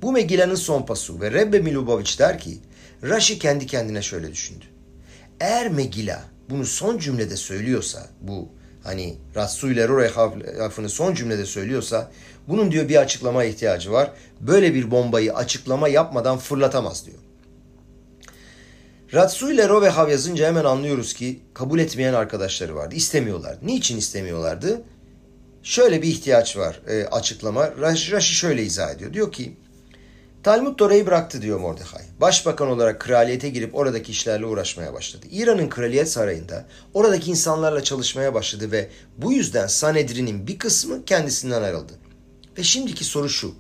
Bu 0.02 0.12
Megilla'nın 0.12 0.56
son 0.56 0.82
pasu 0.86 1.22
ve 1.22 1.32
Rebbe 1.32 1.60
Milubovic 1.60 2.20
der 2.20 2.40
ki 2.40 2.58
Rashi 3.04 3.40
kendi 3.40 3.68
kendine 3.68 4.02
şöyle 4.02 4.32
düşündü. 4.32 4.66
Eğer 5.40 5.72
Megilla 5.72 6.24
bunu 6.50 6.66
son 6.66 6.98
cümlede 6.98 7.38
söylüyorsa 7.38 8.08
bu 8.22 8.50
hani 8.84 9.18
Rassuyla 9.36 9.88
Rore 9.88 10.12
lafını 10.58 10.90
son 10.90 11.16
cümlede 11.16 11.46
söylüyorsa 11.46 12.12
bunun 12.48 12.72
diyor 12.72 12.90
bir 12.90 12.96
açıklama 12.96 13.44
ihtiyacı 13.44 13.92
var. 13.92 14.12
Böyle 14.42 14.74
bir 14.74 14.92
bombayı 14.92 15.34
açıklama 15.34 15.88
yapmadan 15.88 16.38
fırlatamaz 16.38 17.06
diyor. 17.06 17.18
Ratsu 19.14 19.52
ile 19.52 19.70
Rovehav 19.70 20.10
yazınca 20.10 20.48
hemen 20.48 20.64
anlıyoruz 20.66 21.14
ki 21.14 21.40
kabul 21.54 21.80
etmeyen 21.80 22.14
arkadaşları 22.14 22.76
vardı. 22.76 22.96
İstemiyorlardı. 22.96 23.68
Niçin 23.68 23.98
istemiyorlardı? 23.98 24.82
Şöyle 25.64 26.02
bir 26.02 26.08
ihtiyaç 26.08 26.58
var 26.58 26.82
e, 26.88 27.06
açıklama. 27.06 27.72
Rashi 27.82 28.36
şöyle 28.36 28.64
izah 28.64 28.92
ediyor. 28.92 29.14
Diyor 29.14 29.32
ki 29.32 29.58
Talmud 30.44 30.78
Tora'yı 30.78 31.06
bıraktı 31.06 31.42
diyor 31.42 31.60
Mordechai. 31.60 32.06
Başbakan 32.22 32.68
olarak 32.68 33.00
kraliyete 33.00 33.50
girip 33.50 33.76
oradaki 33.76 34.12
işlerle 34.12 34.46
uğraşmaya 34.46 34.94
başladı. 34.94 35.26
İran'ın 35.32 35.70
kraliyet 35.70 36.12
sarayında 36.12 36.66
oradaki 36.94 37.32
insanlarla 37.32 37.84
çalışmaya 37.84 38.34
başladı 38.34 38.72
ve 38.72 38.90
bu 39.18 39.34
yüzden 39.34 39.68
Sanedrin'in 39.68 40.48
bir 40.48 40.60
kısmı 40.60 41.06
kendisinden 41.06 41.62
ayrıldı. 41.62 41.94
Ve 42.58 42.64
şimdiki 42.64 43.04
soru 43.04 43.30
şu. 43.30 43.56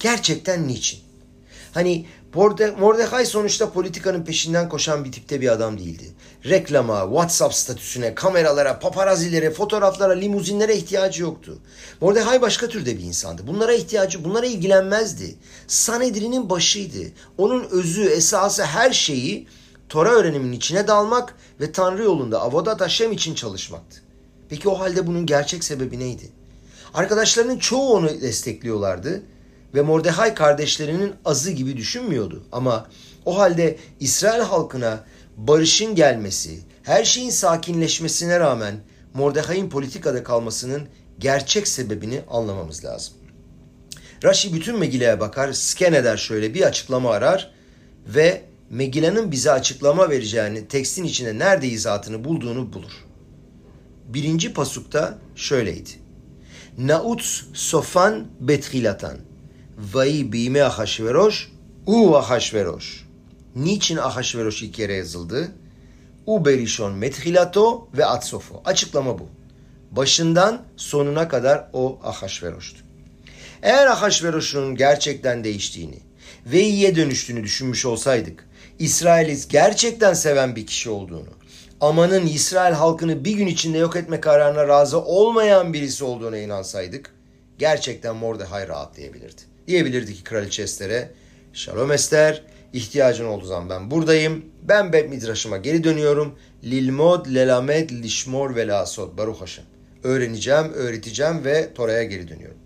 Gerçekten 0.00 0.68
niçin? 0.68 1.00
Hani 1.74 2.06
Mordecai 2.34 3.26
sonuçta 3.26 3.72
politikanın 3.72 4.24
peşinden 4.24 4.68
koşan 4.68 5.04
bir 5.04 5.12
tipte 5.12 5.40
bir 5.40 5.52
adam 5.52 5.78
değildi. 5.78 6.04
Reklama, 6.44 7.02
WhatsApp 7.02 7.54
statüsüne, 7.54 8.14
kameralara, 8.14 8.78
paparazilere, 8.78 9.50
fotoğraflara, 9.50 10.12
limuzinlere 10.12 10.76
ihtiyacı 10.76 11.22
yoktu. 11.22 11.58
Mordecai 12.00 12.42
başka 12.42 12.68
türde 12.68 12.98
bir 12.98 13.02
insandı. 13.02 13.46
Bunlara 13.46 13.72
ihtiyacı, 13.72 14.24
bunlara 14.24 14.46
ilgilenmezdi. 14.46 15.34
Sanedrin'in 15.66 16.50
başıydı. 16.50 17.12
Onun 17.38 17.64
özü, 17.70 18.04
esası 18.04 18.64
her 18.64 18.92
şeyi 18.92 19.46
Tora 19.88 20.10
öğreniminin 20.10 20.52
içine 20.52 20.88
dalmak 20.88 21.34
ve 21.60 21.72
Tanrı 21.72 22.02
yolunda 22.02 22.40
Avodat 22.40 22.80
Hashem 22.80 23.12
için 23.12 23.34
çalışmaktı. 23.34 24.02
Peki 24.48 24.68
o 24.68 24.78
halde 24.78 25.06
bunun 25.06 25.26
gerçek 25.26 25.64
sebebi 25.64 25.98
neydi? 25.98 26.28
Arkadaşlarının 26.94 27.58
çoğu 27.58 27.92
onu 27.92 28.20
destekliyorlardı 28.20 29.22
ve 29.74 29.82
Mordecai 29.82 30.34
kardeşlerinin 30.34 31.12
azı 31.24 31.50
gibi 31.50 31.76
düşünmüyordu. 31.76 32.44
Ama 32.52 32.86
o 33.24 33.38
halde 33.38 33.76
İsrail 34.00 34.42
halkına 34.42 35.04
barışın 35.36 35.94
gelmesi, 35.94 36.58
her 36.82 37.04
şeyin 37.04 37.30
sakinleşmesine 37.30 38.40
rağmen 38.40 38.74
Mordecai'nin 39.14 39.70
politikada 39.70 40.24
kalmasının 40.24 40.88
gerçek 41.18 41.68
sebebini 41.68 42.20
anlamamız 42.30 42.84
lazım. 42.84 43.14
Rashi 44.24 44.54
bütün 44.54 44.78
Megilla'ya 44.78 45.20
bakar, 45.20 45.52
sken 45.52 45.92
eder 45.92 46.16
şöyle 46.16 46.54
bir 46.54 46.62
açıklama 46.62 47.10
arar 47.10 47.50
ve 48.06 48.42
Megilla'nın 48.70 49.32
bize 49.32 49.50
açıklama 49.50 50.10
vereceğini, 50.10 50.68
tekstin 50.68 51.04
içinde 51.04 51.38
nerede 51.38 51.68
izatını 51.68 52.24
bulduğunu 52.24 52.72
bulur. 52.72 52.92
Birinci 54.08 54.52
pasukta 54.52 55.18
şöyleydi. 55.36 55.90
Naut 56.78 57.22
sofan 57.52 58.26
betrilatan. 58.40 59.29
Vayi 59.78 60.32
bime 60.32 60.62
Ahasveroş, 60.62 61.52
u 61.86 62.16
Ahasveroş. 62.16 63.06
Niçin 63.56 63.96
Ahasveroş 63.96 64.62
ilk 64.62 64.74
kere 64.74 64.94
yazıldı? 64.94 65.52
U 66.26 66.44
berishon 66.44 66.92
methilato 66.92 67.88
ve 67.96 68.06
atsofo. 68.06 68.62
Açıklama 68.64 69.18
bu. 69.18 69.28
Başından 69.90 70.62
sonuna 70.76 71.28
kadar 71.28 71.70
o 71.72 72.00
Ahasveroş'tu. 72.04 72.78
Eğer 73.62 73.86
Ahasveroş'un 73.86 74.74
gerçekten 74.74 75.44
değiştiğini 75.44 75.98
ve 76.46 76.60
iyiye 76.60 76.96
dönüştüğünü 76.96 77.42
düşünmüş 77.42 77.86
olsaydık, 77.86 78.48
İsrail'i 78.78 79.48
gerçekten 79.48 80.14
seven 80.14 80.56
bir 80.56 80.66
kişi 80.66 80.90
olduğunu, 80.90 81.30
Aman'ın 81.80 82.26
İsrail 82.26 82.74
halkını 82.74 83.24
bir 83.24 83.32
gün 83.32 83.46
içinde 83.46 83.78
yok 83.78 83.96
etme 83.96 84.20
kararına 84.20 84.68
razı 84.68 85.00
olmayan 85.00 85.72
birisi 85.72 86.04
olduğuna 86.04 86.38
inansaydık, 86.38 87.14
gerçekten 87.58 88.16
Mordecai 88.16 88.68
rahatlayabilirdi. 88.68 89.49
Diyebilirdi 89.70 90.14
ki 90.14 90.24
kraliçe 90.24 90.62
Ester'e, 90.62 91.10
Şalom 91.52 91.92
Ester, 91.92 92.42
ihtiyacın 92.72 93.24
olduğu 93.24 93.44
zaman 93.44 93.70
ben 93.70 93.90
buradayım. 93.90 94.44
Ben 94.62 94.92
Bet 94.92 95.10
Midraş'ıma 95.10 95.56
geri 95.56 95.84
dönüyorum. 95.84 96.38
Lilmod, 96.64 97.26
lelamed, 97.34 97.90
lişmor 97.90 98.56
ve 98.56 98.66
lasod. 98.66 99.18
Baruch 99.18 99.40
Hashem. 99.40 99.64
Öğreneceğim, 100.04 100.72
öğreteceğim 100.72 101.44
ve 101.44 101.74
Tora'ya 101.74 102.02
geri 102.02 102.28
dönüyorum. 102.28 102.56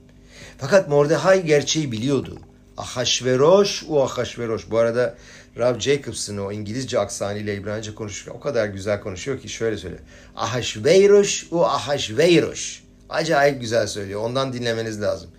Fakat 0.58 0.88
Mordecai 0.88 1.44
gerçeği 1.44 1.92
biliyordu. 1.92 2.38
Ahasveroş, 2.76 3.84
o 3.88 4.04
Ahasveroş. 4.04 4.70
Bu 4.70 4.78
arada 4.78 5.14
Rav 5.58 5.78
Jacobs'ın 5.78 6.38
o 6.38 6.52
İngilizce 6.52 6.98
aksanıyla 6.98 7.52
İbranice 7.52 7.94
konuşurken 7.94 8.38
o 8.38 8.40
kadar 8.40 8.66
güzel 8.66 9.00
konuşuyor 9.00 9.40
ki 9.40 9.48
şöyle 9.48 9.76
söylüyor. 9.76 10.02
Ahasveroş, 10.36 11.46
o 11.50 11.64
Ahasveroş. 11.64 12.82
Acayip 13.08 13.60
güzel 13.60 13.86
söylüyor. 13.86 14.20
Ondan 14.20 14.52
dinlemeniz 14.52 15.02
lazım. 15.02 15.30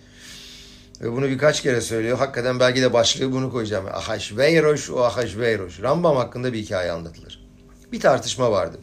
Ve 1.02 1.12
bunu 1.12 1.30
birkaç 1.30 1.62
kere 1.62 1.82
söylüyor. 1.82 2.18
Hakikaten 2.18 2.60
belki 2.60 2.82
de 2.82 2.94
başlığı 2.94 3.32
bunu 3.32 3.52
koyacağım. 3.52 3.86
Ahasveroş, 3.86 4.90
o 4.90 5.04
Ahasveroş. 5.04 5.82
Rambam 5.82 6.16
hakkında 6.16 6.54
bir 6.54 6.60
hikaye 6.60 6.92
anlatılır. 6.92 7.46
Bir 7.92 8.00
tartışma 8.00 8.52
vardı. 8.52 8.78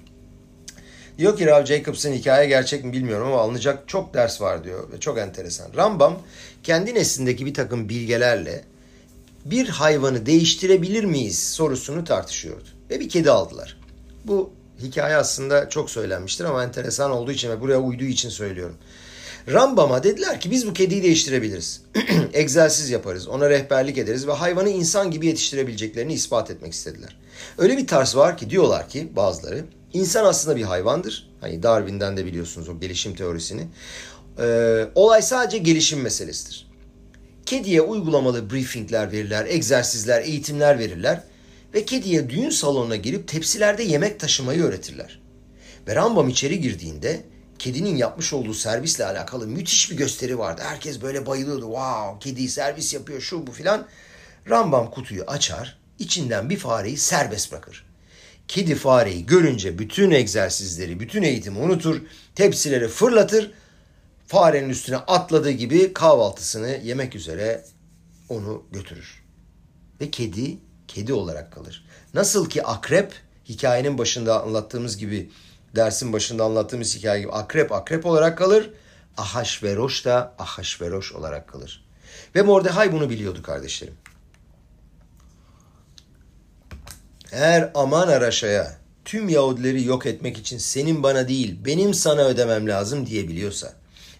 Diyor 1.18 1.36
ki 1.36 1.46
Rav 1.46 1.64
Jacobs'ın 1.64 2.12
hikaye 2.12 2.48
gerçek 2.48 2.84
mi 2.84 2.92
bilmiyorum 2.92 3.26
ama 3.26 3.40
alınacak 3.40 3.88
çok 3.88 4.14
ders 4.14 4.40
var 4.40 4.64
diyor 4.64 4.92
ve 4.92 5.00
çok 5.00 5.18
enteresan. 5.18 5.74
Rambam 5.76 6.18
kendi 6.62 6.94
neslindeki 6.94 7.46
bir 7.46 7.54
takım 7.54 7.88
bilgelerle 7.88 8.64
bir 9.44 9.68
hayvanı 9.68 10.26
değiştirebilir 10.26 11.04
miyiz 11.04 11.52
sorusunu 11.52 12.04
tartışıyordu. 12.04 12.68
Ve 12.90 13.00
bir 13.00 13.08
kedi 13.08 13.30
aldılar. 13.30 13.78
Bu 14.24 14.50
hikaye 14.82 15.16
aslında 15.16 15.68
çok 15.68 15.90
söylenmiştir 15.90 16.44
ama 16.44 16.64
enteresan 16.64 17.10
olduğu 17.10 17.32
için 17.32 17.50
ve 17.50 17.60
buraya 17.60 17.80
uyduğu 17.80 18.04
için 18.04 18.28
söylüyorum. 18.28 18.76
Rambam'a 19.48 20.02
dediler 20.02 20.40
ki 20.40 20.50
biz 20.50 20.66
bu 20.66 20.72
kediyi 20.72 21.02
değiştirebiliriz. 21.02 21.82
Egzersiz 22.32 22.90
yaparız, 22.90 23.28
ona 23.28 23.50
rehberlik 23.50 23.98
ederiz 23.98 24.26
ve 24.26 24.32
hayvanı 24.32 24.70
insan 24.70 25.10
gibi 25.10 25.26
yetiştirebileceklerini 25.26 26.12
ispat 26.12 26.50
etmek 26.50 26.72
istediler. 26.72 27.16
Öyle 27.58 27.78
bir 27.78 27.86
tarz 27.86 28.16
var 28.16 28.36
ki 28.36 28.50
diyorlar 28.50 28.88
ki 28.88 29.08
bazıları 29.16 29.64
insan 29.92 30.24
aslında 30.24 30.56
bir 30.56 30.62
hayvandır. 30.62 31.30
Hani 31.40 31.62
Darwin'den 31.62 32.16
de 32.16 32.26
biliyorsunuz 32.26 32.68
o 32.68 32.80
gelişim 32.80 33.14
teorisini. 33.14 33.66
Ee, 34.38 34.84
olay 34.94 35.22
sadece 35.22 35.58
gelişim 35.58 36.00
meselesidir. 36.00 36.70
Kediye 37.46 37.82
uygulamalı 37.82 38.50
briefingler 38.50 39.12
verirler, 39.12 39.46
egzersizler, 39.48 40.22
eğitimler 40.22 40.78
verirler 40.78 41.22
ve 41.74 41.84
kediye 41.84 42.30
düğün 42.30 42.50
salonuna 42.50 42.96
girip 42.96 43.28
tepsilerde 43.28 43.82
yemek 43.82 44.20
taşımayı 44.20 44.62
öğretirler. 44.62 45.20
Ve 45.88 45.94
Rambam 45.94 46.28
içeri 46.28 46.60
girdiğinde 46.60 47.20
kedinin 47.62 47.96
yapmış 47.96 48.32
olduğu 48.32 48.54
servisle 48.54 49.04
alakalı 49.04 49.46
müthiş 49.46 49.90
bir 49.90 49.96
gösteri 49.96 50.38
vardı. 50.38 50.62
Herkes 50.64 51.02
böyle 51.02 51.26
bayılıyordu. 51.26 51.64
Wow 51.64 52.30
kedi 52.30 52.48
servis 52.48 52.94
yapıyor 52.94 53.20
şu 53.20 53.46
bu 53.46 53.52
filan. 53.52 53.86
Rambam 54.50 54.90
kutuyu 54.90 55.24
açar, 55.26 55.78
içinden 55.98 56.50
bir 56.50 56.56
fareyi 56.56 56.96
serbest 56.96 57.52
bırakır. 57.52 57.86
Kedi 58.48 58.74
fareyi 58.74 59.26
görünce 59.26 59.78
bütün 59.78 60.10
egzersizleri, 60.10 61.00
bütün 61.00 61.22
eğitimi 61.22 61.58
unutur, 61.58 62.02
tepsileri 62.34 62.88
fırlatır, 62.88 63.50
farenin 64.26 64.68
üstüne 64.68 64.96
atladığı 64.96 65.50
gibi 65.50 65.92
kahvaltısını 65.92 66.80
yemek 66.84 67.14
üzere 67.14 67.64
onu 68.28 68.64
götürür. 68.72 69.22
Ve 70.00 70.10
kedi, 70.10 70.58
kedi 70.88 71.12
olarak 71.12 71.52
kalır. 71.52 71.84
Nasıl 72.14 72.48
ki 72.48 72.62
akrep, 72.62 73.12
hikayenin 73.48 73.98
başında 73.98 74.42
anlattığımız 74.42 74.96
gibi 74.96 75.30
dersin 75.76 76.12
başında 76.12 76.44
anlattığımız 76.44 76.96
hikaye 76.96 77.20
gibi 77.20 77.32
akrep 77.32 77.72
akrep 77.72 78.06
olarak 78.06 78.38
kalır. 78.38 78.70
Ahasveroş 79.16 80.04
da 80.04 80.34
Ahasveroş 80.38 81.12
olarak 81.12 81.48
kalır. 81.48 81.84
Ve 82.34 82.42
Mordehay 82.42 82.92
bunu 82.92 83.10
biliyordu 83.10 83.42
kardeşlerim. 83.42 83.94
Eğer 87.32 87.70
Aman 87.74 88.08
Araşa'ya 88.08 88.76
tüm 89.04 89.28
Yahudileri 89.28 89.84
yok 89.84 90.06
etmek 90.06 90.38
için 90.38 90.58
senin 90.58 91.02
bana 91.02 91.28
değil 91.28 91.58
benim 91.64 91.94
sana 91.94 92.24
ödemem 92.24 92.68
lazım 92.68 93.06
diyebiliyorsa, 93.06 93.72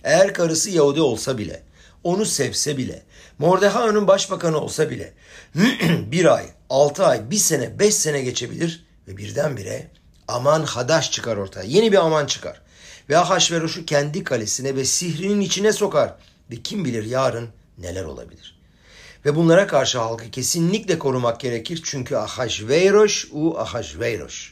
eğer 0.05 0.35
karısı 0.35 0.71
Yahudi 0.71 1.01
olsa 1.01 1.39
bile, 1.39 1.63
onu 2.05 2.27
sevse 2.27 2.77
bile, 2.77 3.03
Mordehay 3.39 3.89
onun 3.89 4.07
başbakanı 4.07 4.59
olsa 4.59 4.91
bile 4.91 5.13
bir 6.13 6.35
ay, 6.35 6.47
altı 6.71 7.07
ay, 7.07 7.31
bir 7.31 7.37
sene, 7.37 7.79
beş 7.79 7.95
sene 7.95 8.23
geçebilir 8.23 8.87
ve 9.09 9.17
birdenbire 9.17 9.91
aman 10.33 10.63
hadaş 10.63 11.11
çıkar 11.11 11.37
ortaya. 11.37 11.65
Yeni 11.65 11.93
bir 11.93 11.97
aman 11.97 12.27
çıkar. 12.27 12.61
Ve 13.09 13.19
Ahasveros'u 13.19 13.87
kendi 13.87 14.25
kalesine 14.25 14.77
ve 14.77 14.85
sihrinin 14.85 15.41
içine 15.41 15.73
sokar. 15.73 16.15
Ve 16.51 16.57
kim 16.57 16.85
bilir 16.85 17.05
yarın 17.05 17.49
neler 17.79 18.05
olabilir. 18.05 18.59
Ve 19.25 19.37
bunlara 19.37 19.67
karşı 19.67 19.99
halkı 19.99 20.31
kesinlikle 20.31 20.99
korumak 20.99 21.41
gerekir. 21.41 21.81
Çünkü 21.85 22.17
Ahasveros 22.17 23.25
u 23.33 23.59
Ahasveros. 23.59 24.49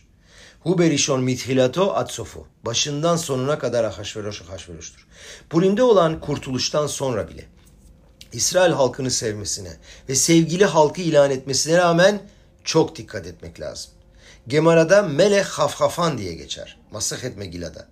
Hu 0.60 0.78
berishon 0.78 1.22
mithilato 1.22 1.94
atsofu. 1.94 2.46
Başından 2.64 3.16
sonuna 3.16 3.58
kadar 3.58 3.84
Ahasveros 3.84 4.42
Ahasveros'tur. 4.42 5.06
Purim'de 5.50 5.82
olan 5.82 6.20
kurtuluştan 6.20 6.86
sonra 6.86 7.28
bile 7.28 7.46
İsrail 8.32 8.72
halkını 8.72 9.10
sevmesine 9.10 9.76
ve 10.08 10.14
sevgili 10.14 10.64
halkı 10.64 11.00
ilan 11.00 11.30
etmesine 11.30 11.78
rağmen 11.78 12.22
çok 12.64 12.96
dikkat 12.96 13.26
etmek 13.26 13.60
lazım. 13.60 13.92
Gemara'da 14.48 15.02
Melech 15.02 15.46
Hafhafan 15.46 16.18
diye 16.18 16.34
geçer. 16.34 16.78
Masahet 16.92 17.36
Megilla'da. 17.36 17.88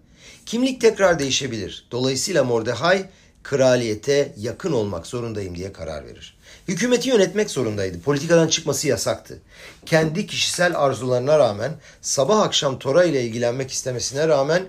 Kimlik 0.46 0.80
tekrar 0.80 1.18
değişebilir. 1.18 1.86
Dolayısıyla 1.90 2.44
Mordehay 2.44 3.06
kraliyete 3.42 4.34
yakın 4.36 4.72
olmak 4.72 5.06
zorundayım 5.06 5.56
diye 5.56 5.72
karar 5.72 6.06
verir. 6.06 6.38
Hükümeti 6.68 7.08
yönetmek 7.08 7.50
zorundaydı. 7.50 8.00
Politikadan 8.00 8.48
çıkması 8.48 8.88
yasaktı. 8.88 9.38
Kendi 9.86 10.26
kişisel 10.26 10.78
arzularına 10.78 11.38
rağmen 11.38 11.72
sabah 12.02 12.40
akşam 12.40 12.78
Tora 12.78 13.04
ile 13.04 13.24
ilgilenmek 13.24 13.70
istemesine 13.70 14.28
rağmen 14.28 14.62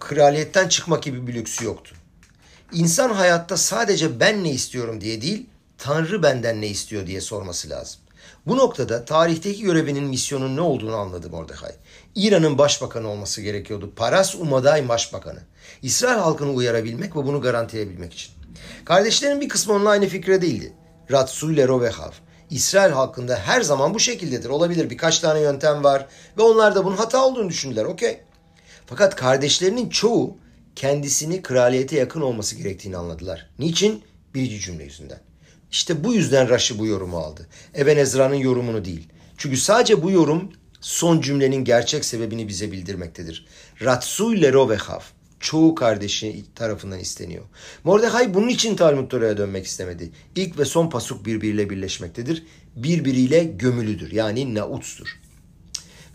kraliyetten 0.00 0.68
çıkmak 0.68 1.02
gibi 1.02 1.26
bir 1.26 1.34
lüksü 1.34 1.64
yoktu. 1.64 1.94
İnsan 2.72 3.10
hayatta 3.10 3.56
sadece 3.56 4.20
ben 4.20 4.44
ne 4.44 4.50
istiyorum 4.50 5.00
diye 5.00 5.22
değil, 5.22 5.46
Tanrı 5.78 6.22
benden 6.22 6.60
ne 6.60 6.66
istiyor 6.66 7.06
diye 7.06 7.20
sorması 7.20 7.70
lazım. 7.70 8.00
Bu 8.46 8.56
noktada 8.56 9.04
tarihteki 9.04 9.62
görevinin 9.62 10.04
misyonun 10.04 10.56
ne 10.56 10.60
olduğunu 10.60 10.96
anladı 10.96 11.30
Mordecai. 11.30 11.72
İran'ın 12.14 12.58
başbakanı 12.58 13.08
olması 13.08 13.42
gerekiyordu. 13.42 13.92
Paras 13.96 14.34
Umaday 14.34 14.88
başbakanı. 14.88 15.38
İsrail 15.82 16.18
halkını 16.18 16.50
uyarabilmek 16.52 17.16
ve 17.16 17.26
bunu 17.26 17.40
garantileyebilmek 17.40 18.12
için. 18.12 18.32
Kardeşlerin 18.84 19.40
bir 19.40 19.48
kısmı 19.48 19.74
onunla 19.74 19.90
aynı 19.90 20.06
fikre 20.06 20.42
değildi. 20.42 20.72
Ratsu 21.10 21.52
ile 21.52 21.68
Rovehav. 21.68 22.10
İsrail 22.50 22.92
halkında 22.92 23.36
her 23.36 23.60
zaman 23.60 23.94
bu 23.94 24.00
şekildedir. 24.00 24.48
Olabilir 24.48 24.90
birkaç 24.90 25.18
tane 25.18 25.40
yöntem 25.40 25.84
var 25.84 26.06
ve 26.38 26.42
onlar 26.42 26.74
da 26.74 26.84
bunun 26.84 26.96
hata 26.96 27.24
olduğunu 27.26 27.48
düşündüler. 27.48 27.84
Okey. 27.84 28.20
Fakat 28.86 29.16
kardeşlerinin 29.16 29.88
çoğu 29.88 30.36
kendisini 30.76 31.42
kraliyete 31.42 31.96
yakın 31.96 32.20
olması 32.20 32.56
gerektiğini 32.56 32.96
anladılar. 32.96 33.50
Niçin? 33.58 34.04
Birinci 34.34 34.60
cümle 34.60 34.84
yüzünden. 34.84 35.20
İşte 35.74 36.04
bu 36.04 36.14
yüzden 36.14 36.48
Rashi 36.48 36.78
bu 36.78 36.86
yorumu 36.86 37.18
aldı. 37.18 37.46
Eben 37.74 37.96
Ezra'nın 37.96 38.34
yorumunu 38.34 38.84
değil. 38.84 39.08
Çünkü 39.36 39.56
sadece 39.56 40.02
bu 40.02 40.10
yorum 40.10 40.52
son 40.80 41.20
cümlenin 41.20 41.64
gerçek 41.64 42.04
sebebini 42.04 42.48
bize 42.48 42.72
bildirmektedir. 42.72 43.46
Ratsu 43.82 44.42
lerovehav 44.42 45.00
çoğu 45.40 45.74
kardeşi 45.74 46.44
tarafından 46.54 46.98
isteniyor. 46.98 47.44
Mordecai 47.84 48.34
bunun 48.34 48.48
için 48.48 48.76
Talmud 48.76 49.10
Tora'ya 49.10 49.36
dönmek 49.36 49.66
istemedi. 49.66 50.10
İlk 50.36 50.58
ve 50.58 50.64
son 50.64 50.90
pasuk 50.90 51.26
birbiriyle 51.26 51.70
birleşmektedir. 51.70 52.46
Birbiriyle 52.76 53.44
gömülüdür. 53.44 54.12
Yani 54.12 54.54
nautstur. 54.54 55.20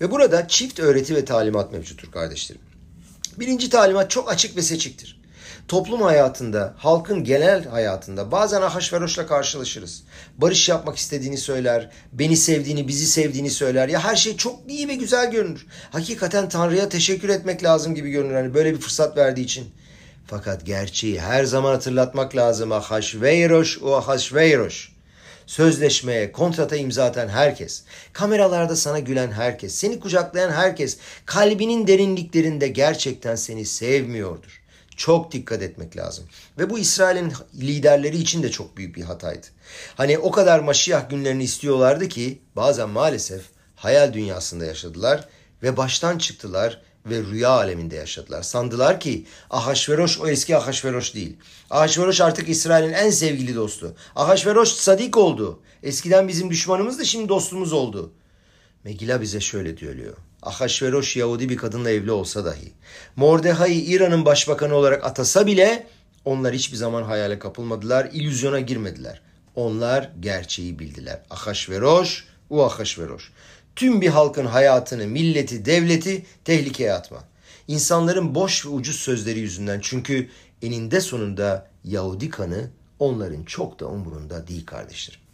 Ve 0.02 0.12
burada 0.12 0.48
çift 0.48 0.80
öğreti 0.80 1.15
ve 1.15 1.26
talimat 1.26 1.72
mevcuttur 1.72 2.12
kardeşlerim. 2.12 2.62
Birinci 3.39 3.69
talimat 3.69 4.12
çok 4.12 4.32
açık 4.32 4.58
ve 4.58 4.62
seçiktir 4.62 5.18
toplum 5.69 6.01
hayatında, 6.01 6.73
halkın 6.77 7.23
genel 7.23 7.65
hayatında 7.65 8.32
bazen 8.32 8.62
Ahasveroş'la 8.62 9.27
karşılaşırız. 9.27 10.03
Barış 10.38 10.69
yapmak 10.69 10.97
istediğini 10.97 11.38
söyler, 11.38 11.89
beni 12.13 12.38
sevdiğini, 12.38 12.88
bizi 12.88 13.05
sevdiğini 13.05 13.49
söyler. 13.49 13.89
Ya 13.89 14.03
her 14.03 14.15
şey 14.15 14.38
çok 14.38 14.60
iyi 14.67 14.88
ve 14.88 14.95
güzel 14.95 15.32
görünür. 15.32 15.65
Hakikaten 15.91 16.49
Tanrı'ya 16.49 16.89
teşekkür 16.89 17.29
etmek 17.29 17.63
lazım 17.63 17.95
gibi 17.95 18.10
görünür. 18.10 18.34
Hani 18.34 18.53
böyle 18.53 18.73
bir 18.73 18.79
fırsat 18.79 19.17
verdiği 19.17 19.41
için. 19.41 19.71
Fakat 20.27 20.65
gerçeği 20.65 21.21
her 21.21 21.43
zaman 21.43 21.71
hatırlatmak 21.71 22.36
lazım. 22.36 22.71
Ahasveroş 22.71 23.82
o 23.82 23.95
Ahasveroş. 23.95 24.91
Sözleşmeye, 25.45 26.32
kontrata 26.32 26.75
imza 26.75 27.05
atan 27.05 27.27
herkes, 27.27 27.84
kameralarda 28.13 28.75
sana 28.75 28.99
gülen 28.99 29.32
herkes, 29.32 29.75
seni 29.75 29.99
kucaklayan 29.99 30.51
herkes, 30.51 30.97
kalbinin 31.25 31.88
derinliklerinde 31.88 32.67
gerçekten 32.67 33.36
seni 33.36 33.65
sevmiyordur. 33.65 34.59
Çok 34.99 35.31
dikkat 35.31 35.62
etmek 35.62 35.97
lazım. 35.97 36.25
Ve 36.57 36.69
bu 36.69 36.79
İsrail'in 36.79 37.33
liderleri 37.55 38.17
için 38.17 38.43
de 38.43 38.51
çok 38.51 38.77
büyük 38.77 38.95
bir 38.95 39.01
hataydı. 39.01 39.47
Hani 39.95 40.17
o 40.17 40.31
kadar 40.31 40.59
Maşiyah 40.59 41.09
günlerini 41.09 41.43
istiyorlardı 41.43 42.07
ki 42.07 42.41
bazen 42.55 42.89
maalesef 42.89 43.41
hayal 43.75 44.13
dünyasında 44.13 44.65
yaşadılar 44.65 45.27
ve 45.63 45.77
baştan 45.77 46.17
çıktılar 46.17 46.81
ve 47.05 47.21
rüya 47.21 47.49
aleminde 47.49 47.95
yaşadılar. 47.95 48.41
Sandılar 48.41 48.99
ki 48.99 49.25
Ahasveroş 49.49 50.19
o 50.19 50.27
eski 50.27 50.57
Ahasveroş 50.57 51.15
değil. 51.15 51.38
Ahasveroş 51.69 52.21
artık 52.21 52.49
İsrail'in 52.49 52.93
en 52.93 53.09
sevgili 53.09 53.55
dostu. 53.55 53.95
Ahasveroş 54.15 54.69
sadik 54.69 55.17
oldu. 55.17 55.59
Eskiden 55.83 56.27
bizim 56.27 56.49
düşmanımız 56.49 56.99
da 56.99 57.03
şimdi 57.03 57.29
dostumuz 57.29 57.73
oldu. 57.73 58.13
Megila 58.83 59.21
bize 59.21 59.39
şöyle 59.39 59.77
diyor. 59.77 60.17
Ahasveroş 60.43 61.17
Yahudi 61.17 61.49
bir 61.49 61.58
kadınla 61.58 61.89
evli 61.89 62.12
olsa 62.12 62.45
dahi, 62.45 62.73
Mordehai'yi 63.15 63.84
İran'ın 63.84 64.25
başbakanı 64.25 64.75
olarak 64.75 65.06
atasa 65.06 65.47
bile 65.47 65.88
onlar 66.25 66.54
hiçbir 66.54 66.78
zaman 66.78 67.04
hayale 67.04 67.39
kapılmadılar, 67.39 68.10
illüzyona 68.13 68.60
girmediler. 68.60 69.21
Onlar 69.56 70.12
gerçeği 70.19 70.80
bildiler. 70.80 71.21
Ahasveroş, 71.30 72.28
u 72.49 72.63
Ahasveroş. 72.63 73.32
Tüm 73.75 74.02
bir 74.02 74.08
halkın 74.08 74.45
hayatını, 74.45 75.08
milleti, 75.08 75.65
devleti 75.65 76.25
tehlikeye 76.45 76.93
atma. 76.93 77.23
İnsanların 77.67 78.36
boş 78.36 78.65
ve 78.65 78.69
ucuz 78.69 78.95
sözleri 78.95 79.39
yüzünden 79.39 79.80
çünkü 79.84 80.30
eninde 80.62 81.02
sonunda 81.02 81.67
Yahudi 81.84 82.30
kanı 82.30 82.69
onların 82.99 83.43
çok 83.43 83.80
da 83.80 83.88
umurunda 83.88 84.47
değil 84.47 84.65
kardeşlerim. 84.65 85.28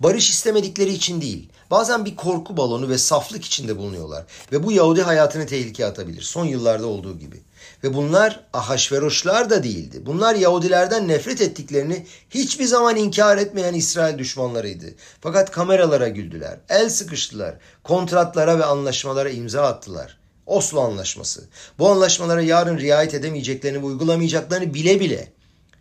Barış 0.00 0.30
istemedikleri 0.30 0.92
için 0.92 1.20
değil. 1.20 1.48
Bazen 1.70 2.04
bir 2.04 2.16
korku 2.16 2.56
balonu 2.56 2.88
ve 2.88 2.98
saflık 2.98 3.44
içinde 3.44 3.76
bulunuyorlar. 3.76 4.24
Ve 4.52 4.62
bu 4.62 4.72
Yahudi 4.72 5.02
hayatını 5.02 5.46
tehlikeye 5.46 5.88
atabilir. 5.88 6.22
Son 6.22 6.44
yıllarda 6.44 6.86
olduğu 6.86 7.18
gibi. 7.18 7.42
Ve 7.84 7.94
bunlar 7.94 8.40
Ahasveroşlar 8.52 9.50
da 9.50 9.62
değildi. 9.62 10.06
Bunlar 10.06 10.34
Yahudilerden 10.34 11.08
nefret 11.08 11.40
ettiklerini 11.40 12.06
hiçbir 12.30 12.64
zaman 12.64 12.96
inkar 12.96 13.38
etmeyen 13.38 13.74
İsrail 13.74 14.18
düşmanlarıydı. 14.18 14.86
Fakat 15.20 15.50
kameralara 15.50 16.08
güldüler, 16.08 16.58
el 16.68 16.90
sıkıştılar, 16.90 17.54
kontratlara 17.82 18.58
ve 18.58 18.64
anlaşmalara 18.64 19.30
imza 19.30 19.62
attılar. 19.62 20.18
Oslo 20.46 20.80
Anlaşması. 20.80 21.48
Bu 21.78 21.88
anlaşmalara 21.90 22.42
yarın 22.42 22.78
riayet 22.78 23.14
edemeyeceklerini 23.14 23.82
ve 23.82 23.86
uygulamayacaklarını 23.86 24.74
bile 24.74 25.00
bile. 25.00 25.32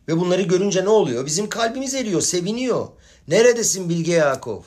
Ve 0.08 0.18
bunları 0.20 0.42
görünce 0.42 0.86
ne 0.86 0.90
oluyor? 0.90 1.26
Bizim 1.26 1.50
kalbimiz 1.50 1.94
eriyor, 1.96 2.22
seviniyor. 2.22 2.88
Neredesin 3.28 3.90
Bilge 3.90 4.12
Yakov? 4.12 4.62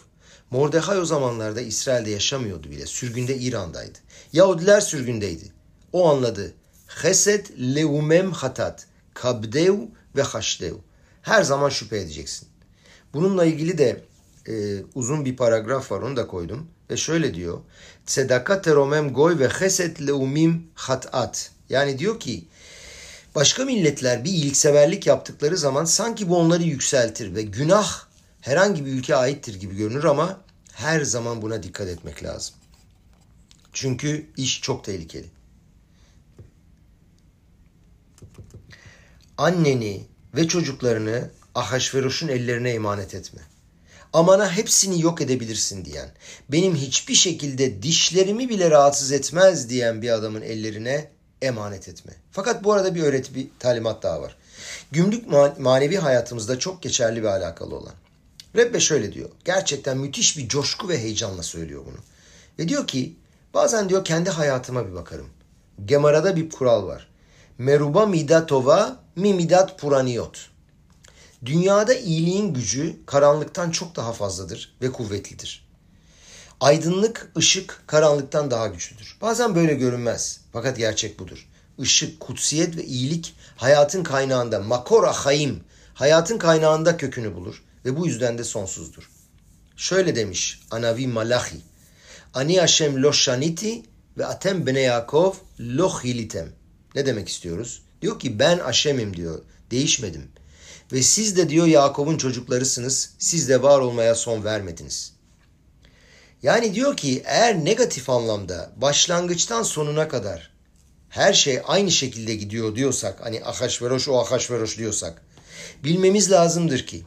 Mordehay 0.51 0.99
o 0.99 1.05
zamanlarda 1.05 1.61
İsrail'de 1.61 2.11
yaşamıyordu 2.11 2.71
bile. 2.71 2.87
Sürgünde 2.87 3.37
İran'daydı. 3.37 3.99
Yahudiler 4.33 4.81
sürgündeydi. 4.81 5.53
O 5.93 6.09
anladı. 6.09 6.55
Chesed 7.03 7.47
leumem 7.77 8.33
hatat. 8.33 8.87
Kabdev 9.15 9.75
ve 10.17 10.23
haşdev. 10.23 10.75
Her 11.23 11.43
zaman 11.43 11.69
şüphe 11.69 11.99
edeceksin. 11.99 12.49
Bununla 13.15 13.45
ilgili 13.45 13.79
de 13.79 14.05
e, 14.49 14.83
uzun 14.95 15.25
bir 15.25 15.37
paragraf 15.37 15.93
var 15.93 16.03
onu 16.03 16.17
da 16.17 16.27
koydum. 16.27 16.69
Ve 16.91 16.97
şöyle 16.97 17.35
diyor. 17.35 17.59
Tzedaka 18.07 18.63
teromem 18.63 19.13
goy 19.13 19.39
ve 19.39 19.49
chesed 19.59 20.07
leumim 20.07 20.67
hatat. 20.75 21.51
Yani 21.69 21.99
diyor 21.99 22.21
ki 22.21 22.45
başka 23.35 23.65
milletler 23.65 24.25
bir 24.25 24.31
iyilikseverlik 24.31 25.07
yaptıkları 25.07 25.57
zaman 25.57 25.85
sanki 25.85 26.29
bu 26.29 26.37
onları 26.37 26.63
yükseltir 26.63 27.35
ve 27.35 27.43
günah 27.43 28.06
herhangi 28.47 28.87
bir 28.87 28.93
ülke 28.93 29.17
aittir 29.17 29.55
gibi 29.55 29.77
görünür 29.77 30.05
ama 30.05 30.41
her 30.73 31.01
zaman 31.01 31.43
buna 31.43 31.63
dikkat 31.63 31.89
etmek 31.89 32.25
lazım. 32.25 32.55
Çünkü 33.73 34.27
iş 34.37 34.61
çok 34.61 34.85
tehlikeli. 34.85 35.27
Anneni 39.39 40.05
ve 40.35 40.49
çocuklarını 40.49 41.31
Ahasveroş'un 41.55 42.29
ellerine 42.29 42.71
emanet 42.71 43.15
etme. 43.15 43.41
Amana 44.13 44.53
hepsini 44.53 45.03
yok 45.03 45.21
edebilirsin 45.21 45.85
diyen, 45.85 46.09
benim 46.49 46.75
hiçbir 46.75 47.15
şekilde 47.15 47.83
dişlerimi 47.83 48.49
bile 48.49 48.71
rahatsız 48.71 49.13
etmez 49.13 49.71
diyen 49.71 50.03
bir 50.03 50.11
adamın 50.11 50.43
ellerine 50.43 51.11
emanet 51.43 51.89
etme. 51.89 52.13
Fakat 52.33 52.65
bu 52.65 52.73
arada 52.73 52.95
bir 52.95 53.03
öğreti, 53.03 53.35
bir 53.35 53.49
talimat 53.59 54.03
daha 54.03 54.23
var. 54.23 54.37
Gümrük 54.93 55.27
manevi 55.59 55.97
hayatımızda 55.97 56.59
çok 56.59 56.83
geçerli 56.83 57.23
ve 57.23 57.31
alakalı 57.31 57.77
olan. 57.77 57.95
Rebbe 58.57 58.81
şöyle 58.81 59.13
diyor. 59.13 59.31
Gerçekten 59.45 59.99
müthiş 59.99 60.39
bir 60.39 60.49
coşku 60.49 60.89
ve 60.89 60.99
heyecanla 60.99 61.43
söylüyor 61.43 61.83
bunu. 61.87 61.99
Ve 62.59 62.69
diyor 62.69 62.87
ki 62.87 63.17
bazen 63.55 63.89
diyor 63.89 64.05
kendi 64.05 64.31
hayatıma 64.31 64.87
bir 64.87 64.95
bakarım. 64.95 65.27
Gemara'da 65.85 66.37
bir 66.37 66.51
kural 66.51 66.87
var. 66.87 67.09
Meruba 67.59 68.07
midatova 68.07 69.01
mi 69.17 69.35
midat 69.35 69.79
puraniyot. 69.79 70.51
Dünyada 71.45 71.95
iyiliğin 71.95 72.55
gücü 72.55 72.97
karanlıktan 73.07 73.71
çok 73.71 73.97
daha 73.97 74.13
fazladır 74.13 74.77
ve 74.83 74.93
kuvvetlidir. 74.93 75.67
Aydınlık, 76.61 77.33
ışık 77.37 77.83
karanlıktan 77.87 78.51
daha 78.51 78.67
güçlüdür. 78.67 79.17
Bazen 79.21 79.55
böyle 79.55 79.75
görünmez. 79.75 80.41
Fakat 80.53 80.77
gerçek 80.77 81.19
budur. 81.19 81.49
Işık, 81.79 82.21
kutsiyet 82.21 82.77
ve 82.77 82.85
iyilik 82.85 83.35
hayatın 83.57 84.03
kaynağında, 84.03 84.61
makora 84.61 85.13
hayim, 85.13 85.65
hayatın 85.95 86.39
kaynağında 86.39 86.97
kökünü 86.97 87.35
bulur 87.35 87.63
ve 87.87 87.97
bu 87.97 88.07
yüzden 88.07 88.39
de 88.39 88.45
sonsuzdur. 88.45 89.11
Şöyle 89.77 90.17
demiş 90.17 90.61
Anavi 90.71 91.07
Malachi. 91.07 91.57
Ani 92.35 92.61
Hashem 92.61 93.03
lo 93.03 93.13
shaniti 93.13 93.83
ve 94.19 94.27
atem 94.27 94.67
bene 94.67 94.81
Yakov 94.81 95.35
lo 95.61 95.89
hilitem. 96.05 96.53
Ne 96.95 97.07
demek 97.07 97.29
istiyoruz? 97.29 97.83
Diyor 98.03 98.21
ki 98.21 98.39
ben 98.39 98.59
Haşem'im 98.59 99.17
diyor. 99.17 99.43
Değişmedim. 99.71 100.29
Ve 100.93 101.03
siz 101.03 101.37
de 101.37 101.49
diyor 101.49 101.67
Yakov'un 101.67 102.19
çocuklarısınız. 102.19 103.11
Siz 103.19 103.49
de 103.49 103.63
var 103.63 103.79
olmaya 103.79 104.15
son 104.15 104.45
vermediniz. 104.45 105.13
Yani 106.43 106.75
diyor 106.75 106.97
ki 106.97 107.23
eğer 107.25 107.65
negatif 107.65 108.11
anlamda 108.11 108.73
başlangıçtan 108.77 109.63
sonuna 109.63 110.09
kadar 110.09 110.51
her 111.09 111.33
şey 111.33 111.61
aynı 111.67 111.91
şekilde 111.91 112.35
gidiyor 112.35 112.77
diyorsak 112.77 113.21
hani 113.21 113.45
Ahasveroş 113.45 114.09
o 114.09 114.21
Ahasveroş 114.21 114.79
diyorsak 114.79 115.23
bilmemiz 115.85 116.31
lazımdır 116.31 116.87
ki 116.87 117.05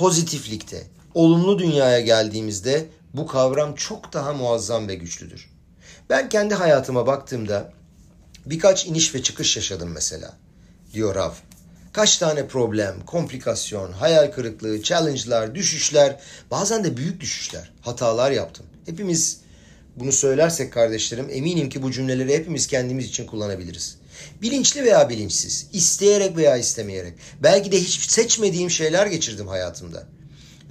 pozitiflikte, 0.00 0.86
olumlu 1.14 1.58
dünyaya 1.58 2.00
geldiğimizde 2.00 2.86
bu 3.14 3.26
kavram 3.26 3.74
çok 3.74 4.12
daha 4.12 4.32
muazzam 4.32 4.88
ve 4.88 4.94
güçlüdür. 4.94 5.50
Ben 6.10 6.28
kendi 6.28 6.54
hayatıma 6.54 7.06
baktığımda 7.06 7.72
birkaç 8.46 8.86
iniş 8.86 9.14
ve 9.14 9.22
çıkış 9.22 9.56
yaşadım 9.56 9.90
mesela, 9.94 10.36
diyor 10.92 11.14
Rav. 11.14 11.32
Kaç 11.92 12.18
tane 12.18 12.48
problem, 12.48 12.94
komplikasyon, 13.06 13.92
hayal 13.92 14.32
kırıklığı, 14.32 14.82
challenge'lar, 14.82 15.54
düşüşler, 15.54 16.20
bazen 16.50 16.84
de 16.84 16.96
büyük 16.96 17.20
düşüşler, 17.20 17.72
hatalar 17.80 18.30
yaptım. 18.30 18.66
Hepimiz 18.86 19.40
bunu 19.96 20.12
söylersek 20.12 20.72
kardeşlerim 20.72 21.28
eminim 21.30 21.68
ki 21.68 21.82
bu 21.82 21.92
cümleleri 21.92 22.34
hepimiz 22.34 22.66
kendimiz 22.66 23.06
için 23.06 23.26
kullanabiliriz. 23.26 23.99
Bilinçli 24.42 24.84
veya 24.84 25.08
bilinçsiz, 25.08 25.66
isteyerek 25.72 26.36
veya 26.36 26.56
istemeyerek. 26.56 27.14
Belki 27.42 27.72
de 27.72 27.80
hiç 27.80 28.10
seçmediğim 28.10 28.70
şeyler 28.70 29.06
geçirdim 29.06 29.48
hayatımda. 29.48 30.06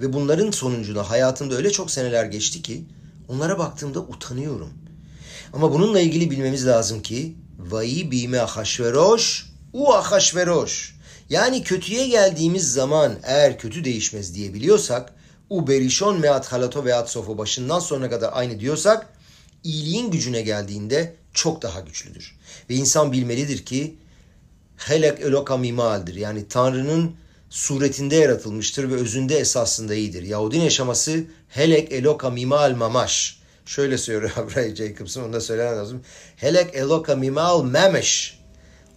Ve 0.00 0.12
bunların 0.12 0.50
sonucunda 0.50 1.10
hayatımda 1.10 1.56
öyle 1.56 1.70
çok 1.70 1.90
seneler 1.90 2.24
geçti 2.24 2.62
ki 2.62 2.84
onlara 3.28 3.58
baktığımda 3.58 4.00
utanıyorum. 4.00 4.72
Ama 5.52 5.72
bununla 5.72 6.00
ilgili 6.00 6.30
bilmemiz 6.30 6.66
lazım 6.66 7.02
ki 7.02 7.34
vayi 7.58 8.10
bime 8.10 8.40
ahasveroş 8.40 9.46
u 9.72 9.92
ahasveroş. 9.92 10.96
Yani 11.30 11.62
kötüye 11.62 12.08
geldiğimiz 12.08 12.72
zaman 12.72 13.12
eğer 13.22 13.58
kötü 13.58 13.84
değişmez 13.84 14.34
diyebiliyorsak 14.34 15.14
u 15.50 15.66
berişon 15.66 16.20
meat 16.20 16.52
halato 16.52 16.84
ve 16.84 17.06
sofo 17.06 17.38
başından 17.38 17.78
sonuna 17.78 18.10
kadar 18.10 18.30
aynı 18.32 18.60
diyorsak 18.60 19.06
iyiliğin 19.64 20.10
gücüne 20.10 20.40
geldiğinde 20.42 21.16
çok 21.34 21.62
daha 21.62 21.80
güçlüdür. 21.80 22.36
Ve 22.70 22.74
insan 22.74 23.12
bilmelidir 23.12 23.64
ki 23.64 23.96
helek 24.76 25.20
eloka 25.20 25.56
mimaldir. 25.56 26.14
Yani 26.14 26.48
Tanrı'nın 26.48 27.16
suretinde 27.50 28.16
yaratılmıştır 28.16 28.90
ve 28.90 28.94
özünde 28.94 29.38
esasında 29.38 29.94
iyidir. 29.94 30.22
Yahudin 30.22 30.60
yaşaması 30.60 31.24
helek 31.48 31.92
eloka 31.92 32.30
mimal 32.30 32.74
mamaş. 32.76 33.40
Şöyle 33.66 33.98
söylüyor 33.98 34.32
Abraham 34.36 34.76
Jacobson, 34.76 35.22
onu 35.22 35.32
da 35.32 35.40
söylemem 35.40 35.76
lazım. 35.76 36.02
Helek 36.36 36.74
eloka 36.74 37.16
mimal 37.16 37.64
memeş. 37.64 38.40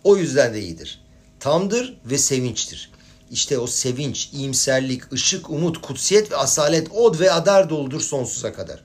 O 0.03 0.17
yüzden 0.17 0.53
de 0.53 0.61
iyidir. 0.61 1.01
Tamdır 1.39 1.97
ve 2.05 2.17
sevinçtir. 2.17 2.91
İşte 3.31 3.57
o 3.57 3.67
sevinç, 3.67 4.29
iyimserlik, 4.33 5.13
ışık, 5.13 5.49
umut, 5.49 5.81
kutsiyet 5.81 6.31
ve 6.31 6.35
asalet, 6.35 6.91
od 6.91 7.19
ve 7.19 7.31
adar 7.31 7.69
doludur 7.69 8.01
sonsuza 8.01 8.53
kadar. 8.53 8.83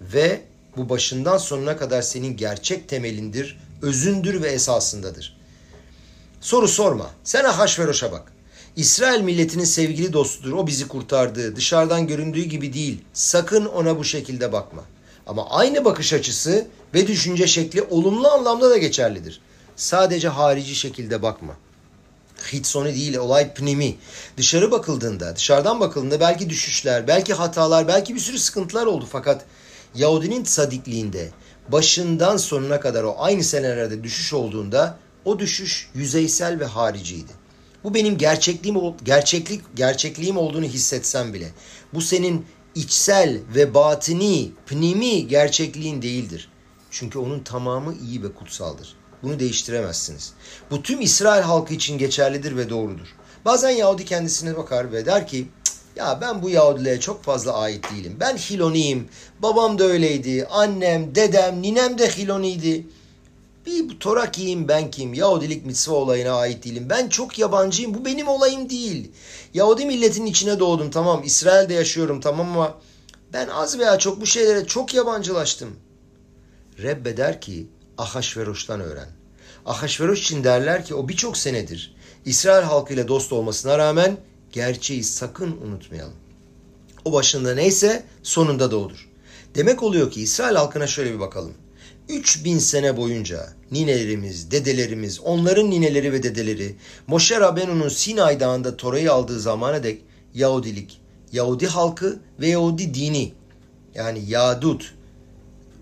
Ve 0.00 0.40
bu 0.76 0.88
başından 0.88 1.38
sonuna 1.38 1.76
kadar 1.76 2.02
senin 2.02 2.36
gerçek 2.36 2.88
temelindir, 2.88 3.58
özündür 3.82 4.42
ve 4.42 4.48
esasındadır. 4.48 5.36
Soru 6.40 6.68
sorma. 6.68 7.10
Sen 7.24 7.44
Ahasveroş'a 7.44 8.12
bak. 8.12 8.32
İsrail 8.76 9.20
milletinin 9.20 9.64
sevgili 9.64 10.12
dostudur. 10.12 10.52
O 10.52 10.66
bizi 10.66 10.88
kurtardı. 10.88 11.56
Dışarıdan 11.56 12.06
göründüğü 12.06 12.42
gibi 12.42 12.72
değil. 12.72 13.00
Sakın 13.12 13.66
ona 13.66 13.98
bu 13.98 14.04
şekilde 14.04 14.52
bakma. 14.52 14.84
Ama 15.26 15.50
aynı 15.50 15.84
bakış 15.84 16.12
açısı 16.12 16.66
ve 16.94 17.06
düşünce 17.06 17.46
şekli 17.46 17.82
olumlu 17.82 18.28
anlamda 18.28 18.70
da 18.70 18.76
geçerlidir. 18.76 19.40
Sadece 19.76 20.28
harici 20.28 20.74
şekilde 20.74 21.22
bakma. 21.22 21.56
Hitsoni 22.52 22.94
değil, 22.94 23.16
olay 23.16 23.54
pnimi. 23.54 23.96
Dışarı 24.36 24.70
bakıldığında, 24.70 25.36
dışarıdan 25.36 25.80
bakıldığında 25.80 26.20
belki 26.20 26.50
düşüşler, 26.50 27.06
belki 27.08 27.34
hatalar, 27.34 27.88
belki 27.88 28.14
bir 28.14 28.20
sürü 28.20 28.38
sıkıntılar 28.38 28.86
oldu. 28.86 29.08
Fakat 29.12 29.44
Yahudinin 29.94 30.44
sadikliğinde 30.44 31.30
başından 31.68 32.36
sonuna 32.36 32.80
kadar 32.80 33.04
o 33.04 33.14
aynı 33.18 33.44
senelerde 33.44 34.04
düşüş 34.04 34.32
olduğunda 34.32 34.98
o 35.24 35.38
düşüş 35.38 35.90
yüzeysel 35.94 36.60
ve 36.60 36.64
hariciydi. 36.64 37.32
Bu 37.84 37.94
benim 37.94 38.18
gerçekliğim 38.18 38.94
gerçeklik 39.04 39.76
gerçekliğim 39.76 40.36
olduğunu 40.36 40.64
hissetsem 40.64 41.34
bile 41.34 41.50
bu 41.94 42.00
senin 42.00 42.46
içsel 42.74 43.40
ve 43.54 43.74
batini, 43.74 44.50
pnimi 44.66 45.28
gerçekliğin 45.28 46.02
değildir. 46.02 46.50
Çünkü 46.90 47.18
onun 47.18 47.40
tamamı 47.40 47.94
iyi 47.94 48.22
ve 48.22 48.32
kutsaldır. 48.32 48.96
Bunu 49.22 49.40
değiştiremezsiniz. 49.40 50.32
Bu 50.70 50.82
tüm 50.82 51.00
İsrail 51.00 51.42
halkı 51.42 51.74
için 51.74 51.98
geçerlidir 51.98 52.56
ve 52.56 52.70
doğrudur. 52.70 53.14
Bazen 53.44 53.70
Yahudi 53.70 54.04
kendisine 54.04 54.56
bakar 54.56 54.92
ve 54.92 55.06
der 55.06 55.26
ki 55.26 55.48
ya 56.00 56.20
ben 56.20 56.42
bu 56.42 56.50
Yahudiliğe 56.50 57.00
çok 57.00 57.22
fazla 57.22 57.52
ait 57.52 57.92
değilim. 57.92 58.16
Ben 58.20 58.36
Hiloniyim. 58.36 59.08
Babam 59.42 59.78
da 59.78 59.84
öyleydi. 59.84 60.46
Annem, 60.50 61.14
dedem, 61.14 61.62
ninem 61.62 61.98
de 61.98 62.08
Hiloniydi. 62.08 62.86
Bir 63.66 63.98
Torakiyim 64.00 64.68
ben 64.68 64.90
kim? 64.90 65.14
Yahudilik 65.14 65.66
mitzva 65.66 65.94
olayına 65.94 66.32
ait 66.32 66.64
değilim. 66.64 66.86
Ben 66.90 67.08
çok 67.08 67.38
yabancıyım. 67.38 67.94
Bu 67.94 68.04
benim 68.04 68.28
olayım 68.28 68.70
değil. 68.70 69.12
Yahudi 69.54 69.86
milletin 69.86 70.26
içine 70.26 70.58
doğdum 70.58 70.90
tamam. 70.90 71.22
İsrail'de 71.24 71.74
yaşıyorum 71.74 72.20
tamam 72.20 72.50
ama 72.50 72.78
ben 73.32 73.48
az 73.48 73.78
veya 73.78 73.98
çok 73.98 74.20
bu 74.20 74.26
şeylere 74.26 74.66
çok 74.66 74.94
yabancılaştım. 74.94 75.76
Rebbe 76.82 77.16
der 77.16 77.40
ki 77.40 77.66
Ahasveroş'tan 77.98 78.80
öğren. 78.80 79.08
Ahasveroş 79.66 80.22
için 80.22 80.44
derler 80.44 80.84
ki 80.84 80.94
o 80.94 81.08
birçok 81.08 81.36
senedir 81.36 81.94
İsrail 82.24 82.64
halkıyla 82.64 83.08
dost 83.08 83.32
olmasına 83.32 83.78
rağmen 83.78 84.16
gerçeği 84.52 85.04
sakın 85.04 85.56
unutmayalım. 85.66 86.14
O 87.04 87.12
başında 87.12 87.54
neyse 87.54 88.02
sonunda 88.22 88.70
da 88.70 88.76
odur. 88.76 89.08
Demek 89.54 89.82
oluyor 89.82 90.10
ki 90.10 90.22
İsrail 90.22 90.56
halkına 90.56 90.86
şöyle 90.86 91.14
bir 91.14 91.20
bakalım. 91.20 91.54
3000 92.08 92.58
sene 92.58 92.96
boyunca 92.96 93.48
ninelerimiz, 93.70 94.50
dedelerimiz, 94.50 95.20
onların 95.20 95.70
nineleri 95.70 96.12
ve 96.12 96.22
dedeleri 96.22 96.76
Moşe 97.06 97.40
Rabenu'nun 97.40 97.88
Sinay 97.88 98.40
Dağı'nda 98.40 98.76
Tora'yı 98.76 99.12
aldığı 99.12 99.40
zamana 99.40 99.82
dek 99.82 100.02
Yahudilik, 100.34 101.00
Yahudi 101.32 101.66
halkı 101.66 102.20
ve 102.40 102.48
Yahudi 102.48 102.94
dini 102.94 103.32
yani 103.94 104.24
Yadut, 104.28 104.94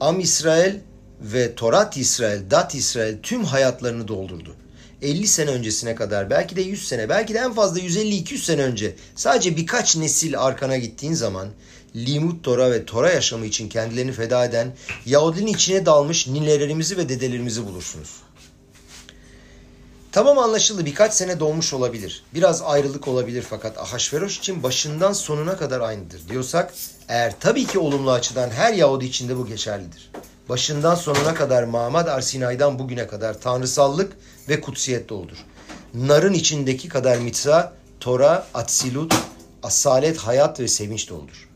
Am 0.00 0.20
İsrail 0.20 0.74
ve 1.20 1.54
Torat 1.54 1.96
İsrail, 1.96 2.50
Dat 2.50 2.74
İsrail 2.74 3.16
tüm 3.22 3.44
hayatlarını 3.44 4.08
doldurdu. 4.08 4.54
50 5.02 5.26
sene 5.26 5.50
öncesine 5.50 5.94
kadar 5.94 6.30
belki 6.30 6.56
de 6.56 6.62
100 6.62 6.88
sene 6.88 7.08
belki 7.08 7.34
de 7.34 7.38
en 7.38 7.52
fazla 7.52 7.80
150-200 7.80 8.38
sene 8.38 8.62
önce 8.62 8.94
sadece 9.14 9.56
birkaç 9.56 9.96
nesil 9.96 10.40
arkana 10.40 10.76
gittiğin 10.76 11.14
zaman 11.14 11.48
Limut 11.96 12.44
Tora 12.44 12.70
ve 12.70 12.84
Tora 12.84 13.10
yaşamı 13.10 13.46
için 13.46 13.68
kendilerini 13.68 14.12
feda 14.12 14.44
eden 14.44 14.76
Yahudinin 15.06 15.52
içine 15.52 15.86
dalmış 15.86 16.26
ninelerimizi 16.26 16.96
ve 16.96 17.08
dedelerimizi 17.08 17.66
bulursunuz. 17.66 18.10
Tamam 20.12 20.38
anlaşıldı 20.38 20.86
birkaç 20.86 21.14
sene 21.14 21.40
dolmuş 21.40 21.74
olabilir. 21.74 22.24
Biraz 22.34 22.62
ayrılık 22.62 23.08
olabilir 23.08 23.44
fakat 23.50 23.78
Ahasveroş 23.78 24.38
için 24.38 24.62
başından 24.62 25.12
sonuna 25.12 25.56
kadar 25.56 25.80
aynıdır 25.80 26.28
diyorsak 26.28 26.74
eğer 27.08 27.40
tabii 27.40 27.66
ki 27.66 27.78
olumlu 27.78 28.10
açıdan 28.10 28.50
her 28.50 28.72
Yahudi 28.72 29.04
için 29.04 29.28
de 29.28 29.36
bu 29.36 29.46
geçerlidir. 29.46 30.10
Başından 30.48 30.94
sonuna 30.94 31.34
kadar 31.34 31.62
Mamad 31.62 32.06
Arsinay'dan 32.06 32.78
bugüne 32.78 33.06
kadar 33.06 33.40
tanrısallık 33.40 34.12
ve 34.48 34.60
kutsiyet 34.60 35.08
doludur. 35.08 35.36
Narın 35.94 36.32
içindeki 36.32 36.88
kadar 36.88 37.18
mitsa, 37.18 37.72
Tora, 38.00 38.46
Atsilut, 38.54 39.14
asalet, 39.62 40.18
hayat 40.18 40.60
ve 40.60 40.68
sevinç 40.68 41.10
doludur. 41.10 41.48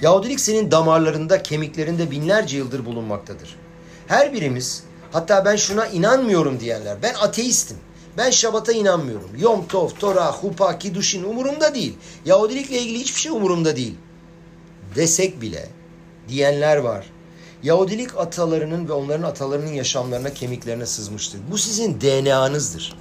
Yahudilik 0.00 0.40
senin 0.40 0.70
damarlarında, 0.70 1.42
kemiklerinde 1.42 2.10
binlerce 2.10 2.56
yıldır 2.56 2.84
bulunmaktadır. 2.84 3.56
Her 4.06 4.32
birimiz, 4.32 4.84
hatta 5.12 5.44
ben 5.44 5.56
şuna 5.56 5.86
inanmıyorum 5.86 6.60
diyenler, 6.60 7.02
ben 7.02 7.14
ateistim. 7.14 7.76
Ben 8.18 8.30
Şabat'a 8.30 8.72
inanmıyorum. 8.72 9.30
Yom 9.38 9.66
Tov, 9.66 9.88
Tora, 9.88 10.32
Hupa, 10.32 10.78
Kidushin 10.78 11.24
umurumda 11.24 11.74
değil. 11.74 11.98
Yahudilikle 12.24 12.78
ilgili 12.78 12.98
hiçbir 12.98 13.20
şey 13.20 13.32
umurumda 13.32 13.76
değil. 13.76 13.94
Desek 14.94 15.40
bile 15.40 15.68
diyenler 16.28 16.76
var. 16.76 17.11
Yahudilik 17.62 18.18
atalarının 18.18 18.88
ve 18.88 18.92
onların 18.92 19.22
atalarının 19.22 19.72
yaşamlarına, 19.72 20.34
kemiklerine 20.34 20.86
sızmıştır. 20.86 21.40
Bu 21.50 21.58
sizin 21.58 22.00
DNA'nızdır. 22.00 22.94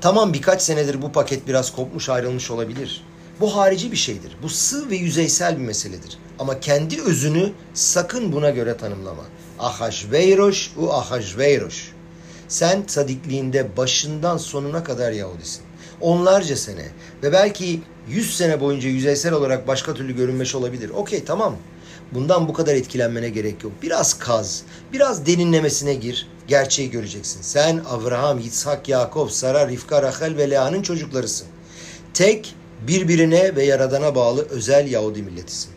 Tamam 0.00 0.32
birkaç 0.32 0.62
senedir 0.62 1.02
bu 1.02 1.12
paket 1.12 1.48
biraz 1.48 1.76
kopmuş 1.76 2.08
ayrılmış 2.08 2.50
olabilir. 2.50 3.04
Bu 3.40 3.56
harici 3.56 3.92
bir 3.92 3.96
şeydir. 3.96 4.36
Bu 4.42 4.48
sığ 4.48 4.90
ve 4.90 4.96
yüzeysel 4.96 5.58
bir 5.58 5.62
meseledir. 5.62 6.18
Ama 6.38 6.60
kendi 6.60 7.02
özünü 7.02 7.52
sakın 7.74 8.32
buna 8.32 8.50
göre 8.50 8.76
tanımlama. 8.76 9.22
Ahasveyroş 9.58 10.72
u 10.76 10.92
Ahasveyroş. 10.92 11.92
Sen 12.48 12.84
sadikliğinde 12.86 13.76
başından 13.76 14.36
sonuna 14.36 14.84
kadar 14.84 15.12
Yahudisin. 15.12 15.62
Onlarca 16.00 16.56
sene 16.56 16.88
ve 17.22 17.32
belki 17.32 17.80
yüz 18.08 18.36
sene 18.36 18.60
boyunca 18.60 18.88
yüzeysel 18.88 19.32
olarak 19.32 19.68
başka 19.68 19.94
türlü 19.94 20.16
görünmüş 20.16 20.54
olabilir. 20.54 20.90
Okey 20.90 21.24
tamam. 21.24 21.56
Bundan 22.12 22.48
bu 22.48 22.52
kadar 22.52 22.74
etkilenmene 22.74 23.28
gerek 23.28 23.64
yok. 23.64 23.72
Biraz 23.82 24.18
kaz, 24.18 24.62
biraz 24.92 25.26
derinlemesine 25.26 25.94
gir. 25.94 26.28
Gerçeği 26.48 26.90
göreceksin. 26.90 27.42
Sen 27.42 27.80
Abraham, 27.88 28.38
Yitzhak, 28.38 28.88
Yakov, 28.88 29.28
Sara, 29.28 29.68
Rifka, 29.68 30.02
Rachel 30.02 30.36
ve 30.36 30.50
Lea'nın 30.50 30.82
çocuklarısın. 30.82 31.46
Tek 32.14 32.54
birbirine 32.86 33.56
ve 33.56 33.64
Yaradan'a 33.64 34.14
bağlı 34.14 34.46
özel 34.50 34.90
Yahudi 34.90 35.22
milletisin. 35.22 35.70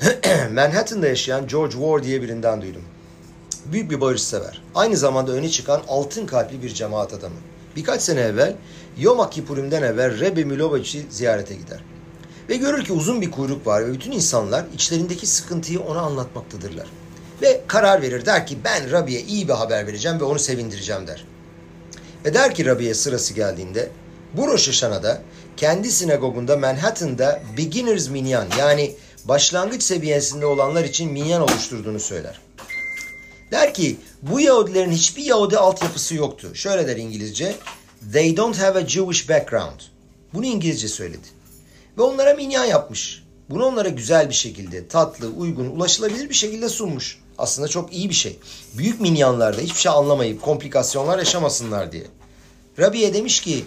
Manhattan'da 0.52 1.08
yaşayan 1.08 1.46
George 1.46 1.72
Ward 1.72 2.04
diye 2.04 2.22
birinden 2.22 2.62
duydum. 2.62 2.82
Büyük 3.66 3.90
bir 3.90 4.00
barışsever. 4.00 4.62
Aynı 4.74 4.96
zamanda 4.96 5.32
öne 5.32 5.48
çıkan 5.48 5.82
altın 5.88 6.26
kalpli 6.26 6.62
bir 6.62 6.74
cemaat 6.74 7.12
adamı. 7.12 7.36
Birkaç 7.76 8.02
sene 8.02 8.20
evvel 8.20 8.56
Yom 8.98 9.30
Kippurim'den 9.30 9.82
evvel 9.82 10.20
Rebbe 10.20 10.44
Milovac'ı 10.44 11.02
ziyarete 11.10 11.54
gider. 11.54 11.84
Ve 12.52 12.56
görür 12.56 12.84
ki 12.84 12.92
uzun 12.92 13.20
bir 13.20 13.30
kuyruk 13.30 13.66
var 13.66 13.86
ve 13.86 13.92
bütün 13.92 14.12
insanlar 14.12 14.64
içlerindeki 14.74 15.26
sıkıntıyı 15.26 15.80
ona 15.80 16.00
anlatmaktadırlar. 16.00 16.86
Ve 17.42 17.60
karar 17.66 18.02
verir 18.02 18.26
der 18.26 18.46
ki 18.46 18.58
ben 18.64 18.90
Rabbi'ye 18.90 19.20
iyi 19.20 19.48
bir 19.48 19.52
haber 19.52 19.86
vereceğim 19.86 20.20
ve 20.20 20.24
onu 20.24 20.38
sevindireceğim 20.38 21.06
der. 21.06 21.24
Ve 22.24 22.34
der 22.34 22.54
ki 22.54 22.66
Rabbi'ye 22.66 22.94
sırası 22.94 23.34
geldiğinde 23.34 23.90
bu 24.34 24.46
Rosh 24.46 24.68
Hashanah'da 24.68 25.22
kendi 25.56 25.92
sinagogunda 25.92 26.56
Manhattan'da 26.56 27.42
beginners 27.58 28.08
minyan 28.08 28.46
yani 28.58 28.94
başlangıç 29.24 29.82
seviyesinde 29.82 30.46
olanlar 30.46 30.84
için 30.84 31.12
minyan 31.12 31.42
oluşturduğunu 31.42 32.00
söyler. 32.00 32.40
Der 33.50 33.74
ki 33.74 33.96
bu 34.22 34.40
Yahudilerin 34.40 34.92
hiçbir 34.92 35.24
Yahudi 35.24 35.58
altyapısı 35.58 36.14
yoktu. 36.14 36.50
Şöyle 36.54 36.86
der 36.86 36.96
İngilizce. 36.96 37.54
They 38.12 38.36
don't 38.36 38.58
have 38.58 38.78
a 38.78 38.86
Jewish 38.86 39.28
background. 39.28 39.80
Bunu 40.34 40.46
İngilizce 40.46 40.88
söyledi. 40.88 41.41
Ve 41.98 42.02
onlara 42.02 42.34
minyan 42.34 42.64
yapmış. 42.64 43.22
Bunu 43.50 43.64
onlara 43.64 43.88
güzel 43.88 44.28
bir 44.28 44.34
şekilde, 44.34 44.88
tatlı, 44.88 45.28
uygun, 45.28 45.66
ulaşılabilir 45.66 46.28
bir 46.28 46.34
şekilde 46.34 46.68
sunmuş. 46.68 47.18
Aslında 47.38 47.68
çok 47.68 47.92
iyi 47.92 48.08
bir 48.08 48.14
şey. 48.14 48.38
Büyük 48.78 49.00
minyanlarda 49.00 49.60
hiçbir 49.60 49.80
şey 49.80 49.92
anlamayıp 49.92 50.42
komplikasyonlar 50.42 51.18
yaşamasınlar 51.18 51.92
diye. 51.92 52.06
Rabbi'ye 52.78 53.14
demiş 53.14 53.40
ki 53.40 53.64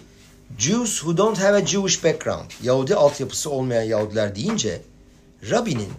Jews 0.57 0.95
who 0.95 1.17
don't 1.17 1.39
have 1.39 1.57
a 1.57 1.65
Jewish 1.65 2.03
background, 2.03 2.51
Yahudi 2.63 2.95
altyapısı 2.95 3.49
olmayan 3.49 3.83
Yahudiler 3.83 4.35
deyince 4.35 4.81
Rabbi'nin 5.49 5.89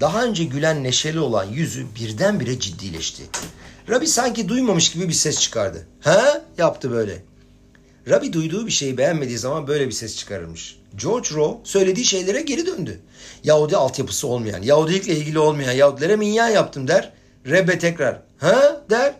daha 0.00 0.24
önce 0.24 0.44
gülen 0.44 0.84
neşeli 0.84 1.20
olan 1.20 1.44
yüzü 1.44 1.86
birdenbire 1.94 2.60
ciddileşti. 2.60 3.22
Rabbi 3.90 4.06
sanki 4.06 4.48
duymamış 4.48 4.92
gibi 4.92 5.08
bir 5.08 5.12
ses 5.12 5.40
çıkardı. 5.40 5.86
Ha? 6.00 6.44
Yaptı 6.58 6.90
böyle. 6.90 7.22
Rabbi 8.08 8.32
duyduğu 8.32 8.66
bir 8.66 8.72
şeyi 8.72 8.98
beğenmediği 8.98 9.38
zaman 9.38 9.66
böyle 9.66 9.86
bir 9.86 9.92
ses 9.92 10.16
çıkarırmış. 10.16 10.80
George 10.96 11.28
Rowe 11.32 11.60
söylediği 11.64 12.06
şeylere 12.06 12.40
geri 12.40 12.66
döndü. 12.66 13.00
Yahudi 13.44 13.76
altyapısı 13.76 14.26
olmayan, 14.26 14.62
Yahudilikle 14.62 15.16
ilgili 15.16 15.38
olmayan 15.38 15.72
Yahudilere 15.72 16.16
minyan 16.16 16.48
yaptım 16.48 16.88
der. 16.88 17.12
Rebbe 17.46 17.78
tekrar 17.78 18.22
ha 18.38 18.84
der. 18.90 19.14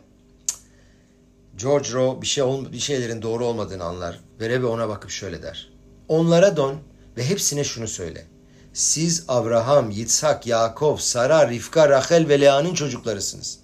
George 1.56 1.92
Rowe 1.92 2.22
bir, 2.22 2.26
şey 2.26 2.44
bir 2.72 2.78
şeylerin 2.78 3.22
doğru 3.22 3.46
olmadığını 3.46 3.84
anlar 3.84 4.20
ve 4.40 4.48
Rebbe 4.48 4.66
ona 4.66 4.88
bakıp 4.88 5.10
şöyle 5.10 5.42
der. 5.42 5.70
Onlara 6.08 6.56
dön 6.56 6.76
ve 7.16 7.28
hepsine 7.28 7.64
şunu 7.64 7.88
söyle. 7.88 8.26
Siz 8.72 9.24
Abraham, 9.28 9.90
Yitzhak, 9.90 10.46
Yakov, 10.46 10.96
Sara, 10.96 11.50
Rifka, 11.50 11.88
Rachel 11.88 12.28
ve 12.28 12.40
Lea'nın 12.40 12.74
çocuklarısınız. 12.74 13.58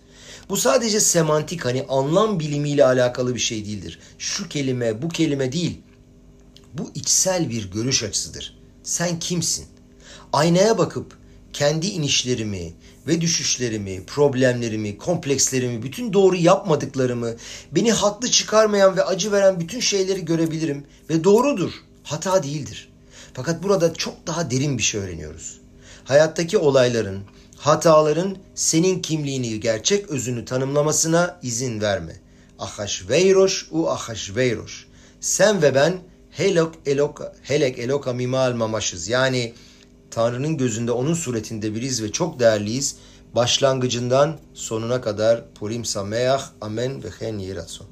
Bu 0.51 0.57
sadece 0.57 1.01
semantik 1.01 1.65
hani 1.65 1.85
anlam 1.89 2.41
bilimiyle 2.41 2.85
alakalı 2.85 3.35
bir 3.35 3.41
şey 3.41 3.65
değildir. 3.65 3.99
Şu 4.19 4.49
kelime, 4.49 5.03
bu 5.03 5.09
kelime 5.09 5.53
değil. 5.53 5.81
Bu 6.75 6.91
içsel 6.95 7.51
bir 7.51 7.71
görüş 7.71 8.03
açısıdır. 8.03 8.59
Sen 8.83 9.19
kimsin? 9.19 9.67
Aynaya 10.33 10.79
bakıp 10.79 11.19
kendi 11.53 11.87
inişlerimi 11.87 12.73
ve 13.07 13.21
düşüşlerimi, 13.21 14.05
problemlerimi, 14.07 14.99
komplekslerimi, 14.99 15.83
bütün 15.83 16.13
doğru 16.13 16.37
yapmadıklarımı, 16.37 17.35
beni 17.73 17.93
haklı 17.93 18.31
çıkarmayan 18.31 18.97
ve 18.97 19.05
acı 19.05 19.33
veren 19.33 19.61
bütün 19.61 19.81
şeyleri 19.81 20.25
görebilirim 20.25 20.87
ve 21.11 21.25
doğrudur, 21.25 21.73
hata 22.03 22.43
değildir. 22.43 22.89
Fakat 23.35 23.63
burada 23.63 23.95
çok 23.95 24.27
daha 24.27 24.51
derin 24.51 24.79
bir 24.79 24.83
şey 24.83 25.01
öğreniyoruz. 25.01 25.61
Hayattaki 26.05 26.59
olayların, 26.59 27.21
hataların 27.61 28.37
senin 28.55 29.03
kimliğini, 29.03 29.61
gerçek 29.61 30.09
özünü 30.09 30.45
tanımlamasına 30.45 31.39
izin 31.43 31.81
verme. 31.81 32.17
Ahaşveyroş 32.59 33.69
u 33.71 33.91
ahaşveyroş. 33.91 34.87
Sen 35.21 35.63
ve 35.63 35.75
ben 35.75 35.99
helok 36.31 36.75
eloka, 36.87 37.35
helek 37.43 37.79
eloka 37.79 38.13
mimal 38.13 38.53
mamaşız. 38.53 39.09
Yani 39.09 39.55
Tanrı'nın 40.11 40.57
gözünde 40.57 40.93
onun 40.93 41.15
suretinde 41.15 41.75
biriz 41.75 42.03
ve 42.03 42.13
çok 42.13 42.41
değerliyiz. 42.41 42.97
Başlangıcından 43.35 44.39
sonuna 44.55 45.01
kadar 45.01 45.45
Purim 45.55 45.85
Sameach, 45.85 46.43
Amen 46.61 47.05
ve 47.05 47.09
Hen 47.19 47.39
Yiratson. 47.39 47.90